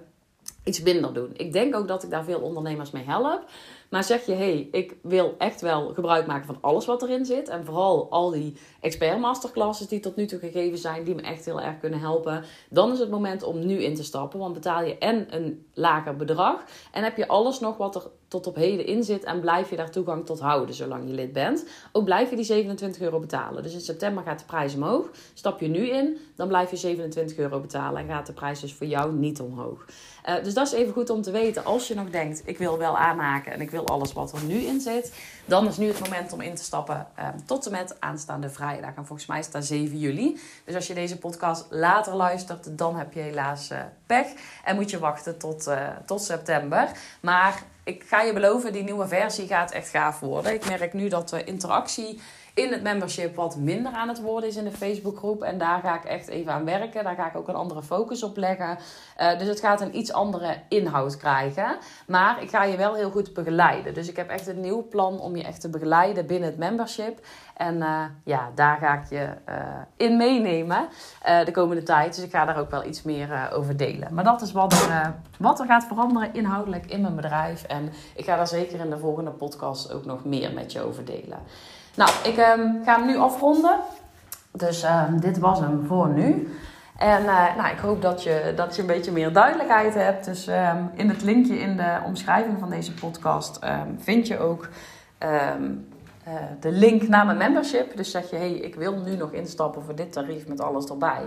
iets 0.63 0.81
minder 0.81 1.13
doen. 1.13 1.29
Ik 1.33 1.53
denk 1.53 1.75
ook 1.75 1.87
dat 1.87 2.03
ik 2.03 2.09
daar 2.09 2.23
veel 2.23 2.39
ondernemers 2.39 2.91
mee 2.91 3.03
help. 3.03 3.43
Maar 3.89 4.03
zeg 4.03 4.25
je, 4.25 4.31
hé, 4.31 4.37
hey, 4.37 4.67
ik 4.71 4.95
wil 5.01 5.35
echt 5.37 5.61
wel 5.61 5.93
gebruik 5.93 6.27
maken 6.27 6.45
van 6.45 6.57
alles 6.61 6.85
wat 6.85 7.01
erin 7.01 7.25
zit. 7.25 7.49
En 7.49 7.65
vooral 7.65 8.07
al 8.09 8.29
die 8.29 8.53
expert 8.79 9.19
masterclasses 9.19 9.87
die 9.87 9.99
tot 9.99 10.15
nu 10.15 10.25
toe 10.25 10.39
gegeven 10.39 10.77
zijn, 10.77 11.03
die 11.03 11.15
me 11.15 11.21
echt 11.21 11.45
heel 11.45 11.61
erg 11.61 11.79
kunnen 11.79 11.99
helpen. 11.99 12.43
Dan 12.69 12.91
is 12.91 12.99
het 12.99 13.09
moment 13.09 13.43
om 13.43 13.65
nu 13.65 13.83
in 13.83 13.95
te 13.95 14.03
stappen. 14.03 14.39
Want 14.39 14.53
betaal 14.53 14.83
je 14.83 14.97
en 14.97 15.35
een 15.35 15.65
lager 15.73 16.15
bedrag. 16.15 16.63
En 16.91 17.03
heb 17.03 17.17
je 17.17 17.27
alles 17.27 17.59
nog 17.59 17.77
wat 17.77 17.95
er 17.95 18.03
tot 18.33 18.47
op 18.47 18.55
heden 18.55 18.85
in 18.85 19.03
zit. 19.03 19.23
En 19.23 19.39
blijf 19.39 19.69
je 19.69 19.75
daar 19.75 19.91
toegang 19.91 20.25
tot 20.25 20.39
houden 20.39 20.75
zolang 20.75 21.07
je 21.07 21.13
lid 21.13 21.33
bent. 21.33 21.65
Ook 21.91 22.03
blijf 22.03 22.29
je 22.29 22.35
die 22.35 22.45
27 22.45 23.01
euro 23.01 23.19
betalen. 23.19 23.63
Dus 23.63 23.73
in 23.73 23.81
september 23.81 24.23
gaat 24.23 24.39
de 24.39 24.45
prijs 24.45 24.75
omhoog. 24.75 25.09
Stap 25.33 25.59
je 25.59 25.67
nu 25.67 25.89
in, 25.89 26.17
dan 26.35 26.47
blijf 26.47 26.71
je 26.71 26.77
27 26.77 27.37
euro 27.37 27.59
betalen. 27.59 28.01
En 28.01 28.07
gaat 28.07 28.25
de 28.25 28.33
prijs 28.33 28.59
dus 28.59 28.73
voor 28.73 28.87
jou 28.87 29.13
niet 29.13 29.39
omhoog. 29.39 29.85
Uh, 30.29 30.43
dus 30.43 30.53
dat 30.53 30.67
is 30.67 30.73
even 30.73 30.93
goed 30.93 31.09
om 31.09 31.21
te 31.21 31.31
weten. 31.31 31.65
Als 31.65 31.87
je 31.87 31.95
nog 31.95 32.09
denkt, 32.09 32.41
ik 32.45 32.57
wil 32.57 32.77
wel 32.77 32.97
aanmaken 32.97 33.51
en 33.51 33.61
ik 33.61 33.71
wil 33.71 33.87
alles 33.87 34.13
wat 34.13 34.31
er 34.31 34.43
nu 34.43 34.55
in 34.55 34.81
zit. 34.81 35.13
Dan 35.45 35.67
is 35.67 35.77
nu 35.77 35.87
het 35.87 35.99
moment 35.99 36.33
om 36.33 36.41
in 36.41 36.55
te 36.55 36.63
stappen 36.63 37.07
uh, 37.19 37.27
tot 37.45 37.65
en 37.65 37.71
met 37.71 37.95
aanstaande 37.99 38.49
vrijdag. 38.49 38.95
En 38.95 39.05
volgens 39.05 39.27
mij 39.27 39.39
is 39.39 39.51
dat 39.51 39.65
7 39.65 39.99
juli. 39.99 40.39
Dus 40.65 40.75
als 40.75 40.87
je 40.87 40.93
deze 40.93 41.17
podcast 41.17 41.65
later 41.69 42.13
luistert, 42.13 42.77
dan 42.77 42.97
heb 42.97 43.13
je 43.13 43.19
helaas 43.19 43.71
uh, 43.71 43.77
pech. 44.05 44.27
En 44.63 44.75
moet 44.75 44.89
je 44.89 44.99
wachten 44.99 45.37
tot, 45.37 45.69
tot 46.05 46.21
september. 46.21 46.91
Maar 47.21 47.63
ik 47.83 48.03
ga 48.07 48.21
je 48.21 48.33
beloven, 48.33 48.73
die 48.73 48.83
nieuwe 48.83 49.07
versie 49.07 49.47
gaat 49.47 49.71
echt 49.71 49.89
gaaf 49.89 50.19
worden. 50.19 50.53
Ik 50.53 50.69
merk 50.69 50.93
nu 50.93 51.07
dat 51.07 51.29
de 51.29 51.43
interactie 51.43 52.21
in 52.53 52.71
het 52.71 52.83
membership 52.83 53.35
wat 53.35 53.57
minder 53.57 53.91
aan 53.91 54.07
het 54.07 54.21
worden 54.21 54.49
is 54.49 54.55
in 54.55 54.63
de 54.63 54.71
Facebookgroep. 54.71 55.41
En 55.41 55.57
daar 55.57 55.79
ga 55.79 55.95
ik 55.95 56.03
echt 56.03 56.27
even 56.27 56.51
aan 56.51 56.65
werken. 56.65 57.03
Daar 57.03 57.15
ga 57.15 57.27
ik 57.27 57.35
ook 57.35 57.47
een 57.47 57.55
andere 57.55 57.83
focus 57.83 58.23
op 58.23 58.37
leggen. 58.37 58.77
Uh, 59.21 59.37
dus 59.37 59.47
het 59.47 59.59
gaat 59.59 59.81
een 59.81 59.97
iets 59.97 60.13
andere 60.13 60.55
inhoud 60.69 61.17
krijgen. 61.17 61.77
Maar 62.07 62.41
ik 62.41 62.49
ga 62.49 62.63
je 62.63 62.77
wel 62.77 62.93
heel 62.93 63.11
goed 63.11 63.33
begeleiden. 63.33 63.93
Dus 63.93 64.09
ik 64.09 64.15
heb 64.15 64.29
echt 64.29 64.47
een 64.47 64.59
nieuw 64.59 64.87
plan 64.87 65.19
om 65.19 65.35
je 65.35 65.43
echt 65.43 65.61
te 65.61 65.69
begeleiden 65.69 66.25
binnen 66.25 66.49
het 66.49 66.57
membership. 66.57 67.25
En 67.53 67.75
uh, 67.75 68.01
ja, 68.23 68.51
daar 68.55 68.77
ga 68.77 68.93
ik 68.93 69.09
je 69.09 69.27
uh, 69.49 69.55
in 69.97 70.17
meenemen 70.17 70.87
de 71.45 71.51
komende 71.51 71.83
tijd. 71.83 72.15
Dus 72.15 72.23
ik 72.23 72.31
ga 72.31 72.45
daar 72.45 72.57
ook 72.57 72.71
wel 72.71 72.85
iets 72.85 73.03
meer 73.03 73.51
over 73.53 73.77
delen. 73.77 74.13
Maar 74.13 74.23
dat 74.23 74.41
is 74.41 74.51
wat 74.51 74.73
er, 74.73 75.15
wat 75.39 75.59
er 75.59 75.65
gaat 75.65 75.85
veranderen 75.85 76.33
inhoudelijk 76.33 76.85
in 76.85 77.01
mijn 77.01 77.15
bedrijf. 77.15 77.63
En 77.63 77.91
ik 78.15 78.25
ga 78.25 78.35
daar 78.35 78.47
zeker 78.47 78.79
in 78.79 78.89
de 78.89 78.97
volgende 78.97 79.31
podcast 79.31 79.93
ook 79.93 80.05
nog 80.05 80.25
meer 80.25 80.53
met 80.53 80.71
je 80.71 80.81
over 80.81 81.05
delen. 81.05 81.39
Nou, 81.95 82.11
ik 82.23 82.37
um, 82.37 82.81
ga 82.85 82.97
hem 82.97 83.05
nu 83.05 83.17
afronden. 83.17 83.79
Dus 84.51 84.83
um, 84.83 85.19
dit 85.19 85.37
was 85.37 85.59
hem 85.59 85.85
voor 85.85 86.07
nu. 86.07 86.57
En 86.97 87.23
uh, 87.23 87.55
nou, 87.55 87.69
ik 87.71 87.79
hoop 87.79 88.01
dat 88.01 88.23
je, 88.23 88.53
dat 88.55 88.75
je 88.75 88.81
een 88.81 88.87
beetje 88.87 89.11
meer 89.11 89.33
duidelijkheid 89.33 89.93
hebt. 89.93 90.25
Dus 90.25 90.47
um, 90.47 90.91
in 90.93 91.09
het 91.09 91.23
linkje 91.23 91.59
in 91.59 91.77
de 91.77 91.97
omschrijving 92.05 92.59
van 92.59 92.69
deze 92.69 92.93
podcast 92.93 93.59
vind 93.97 94.27
je 94.27 94.39
ook 94.39 94.67
uh, 95.23 95.51
de 96.59 96.71
link 96.71 97.07
naar 97.07 97.25
mijn 97.25 97.37
membership. 97.37 97.97
Dus 97.97 98.11
zeg 98.11 98.29
je, 98.29 98.35
hey, 98.35 98.51
ik 98.51 98.75
wil 98.75 98.95
nu 98.95 99.15
nog 99.15 99.31
instappen 99.31 99.83
voor 99.83 99.95
dit 99.95 100.11
tarief 100.11 100.47
met 100.47 100.61
alles 100.61 100.85
erbij. 100.85 101.21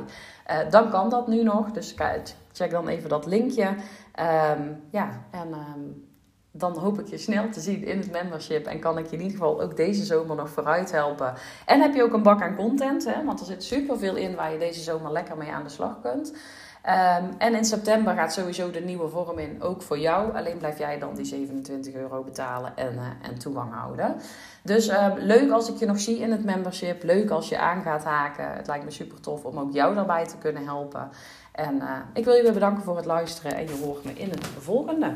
Uh, 0.50 0.70
dan 0.70 0.90
kan 0.90 1.08
dat 1.08 1.28
nu 1.28 1.42
nog. 1.42 1.70
Dus 1.70 1.94
check 2.52 2.70
dan 2.70 2.88
even 2.88 3.08
dat 3.08 3.26
linkje. 3.26 3.68
ja, 4.90 5.08
en 5.30 5.54
dan 6.58 6.78
hoop 6.78 6.98
ik 6.98 7.08
je 7.08 7.18
snel 7.18 7.48
te 7.48 7.60
zien 7.60 7.84
in 7.84 7.98
het 7.98 8.10
membership. 8.10 8.66
En 8.66 8.80
kan 8.80 8.98
ik 8.98 9.06
je 9.06 9.16
in 9.16 9.22
ieder 9.22 9.38
geval 9.38 9.62
ook 9.62 9.76
deze 9.76 10.04
zomer 10.04 10.36
nog 10.36 10.48
vooruit 10.48 10.92
helpen. 10.92 11.34
En 11.66 11.80
heb 11.80 11.94
je 11.94 12.02
ook 12.02 12.12
een 12.12 12.22
bak 12.22 12.42
aan 12.42 12.56
content, 12.56 13.04
hè? 13.04 13.24
want 13.24 13.40
er 13.40 13.46
zit 13.46 13.64
superveel 13.64 14.16
in 14.16 14.34
waar 14.34 14.52
je 14.52 14.58
deze 14.58 14.80
zomer 14.80 15.12
lekker 15.12 15.36
mee 15.36 15.52
aan 15.52 15.62
de 15.62 15.68
slag 15.68 16.00
kunt. 16.02 16.32
Um, 16.88 17.34
en 17.38 17.54
in 17.54 17.64
september 17.64 18.14
gaat 18.14 18.32
sowieso 18.32 18.70
de 18.70 18.80
nieuwe 18.80 19.08
vorm 19.08 19.38
in, 19.38 19.62
ook 19.62 19.82
voor 19.82 19.98
jou. 19.98 20.36
Alleen 20.36 20.58
blijf 20.58 20.78
jij 20.78 20.98
dan 20.98 21.14
die 21.14 21.24
27 21.24 21.94
euro 21.94 22.22
betalen 22.22 22.76
en, 22.76 22.94
uh, 22.94 23.30
en 23.30 23.38
toegang 23.38 23.72
houden. 23.72 24.16
Dus 24.62 24.88
uh, 24.88 25.06
leuk 25.16 25.50
als 25.50 25.70
ik 25.70 25.76
je 25.76 25.86
nog 25.86 26.00
zie 26.00 26.18
in 26.18 26.30
het 26.30 26.44
membership. 26.44 27.02
Leuk 27.02 27.30
als 27.30 27.48
je 27.48 27.58
aan 27.58 27.82
gaat 27.82 28.04
haken. 28.04 28.52
Het 28.52 28.66
lijkt 28.66 28.84
me 28.84 28.90
super 28.90 29.20
tof 29.20 29.44
om 29.44 29.58
ook 29.58 29.72
jou 29.72 29.94
daarbij 29.94 30.26
te 30.26 30.36
kunnen 30.38 30.64
helpen. 30.64 31.10
En 31.52 31.74
uh, 31.74 31.90
ik 32.12 32.24
wil 32.24 32.34
je 32.34 32.42
weer 32.42 32.52
bedanken 32.52 32.82
voor 32.82 32.96
het 32.96 33.04
luisteren 33.04 33.54
en 33.54 33.62
je 33.62 33.82
hoort 33.84 34.04
me 34.04 34.12
in 34.12 34.30
het 34.30 34.46
volgende. 34.46 35.12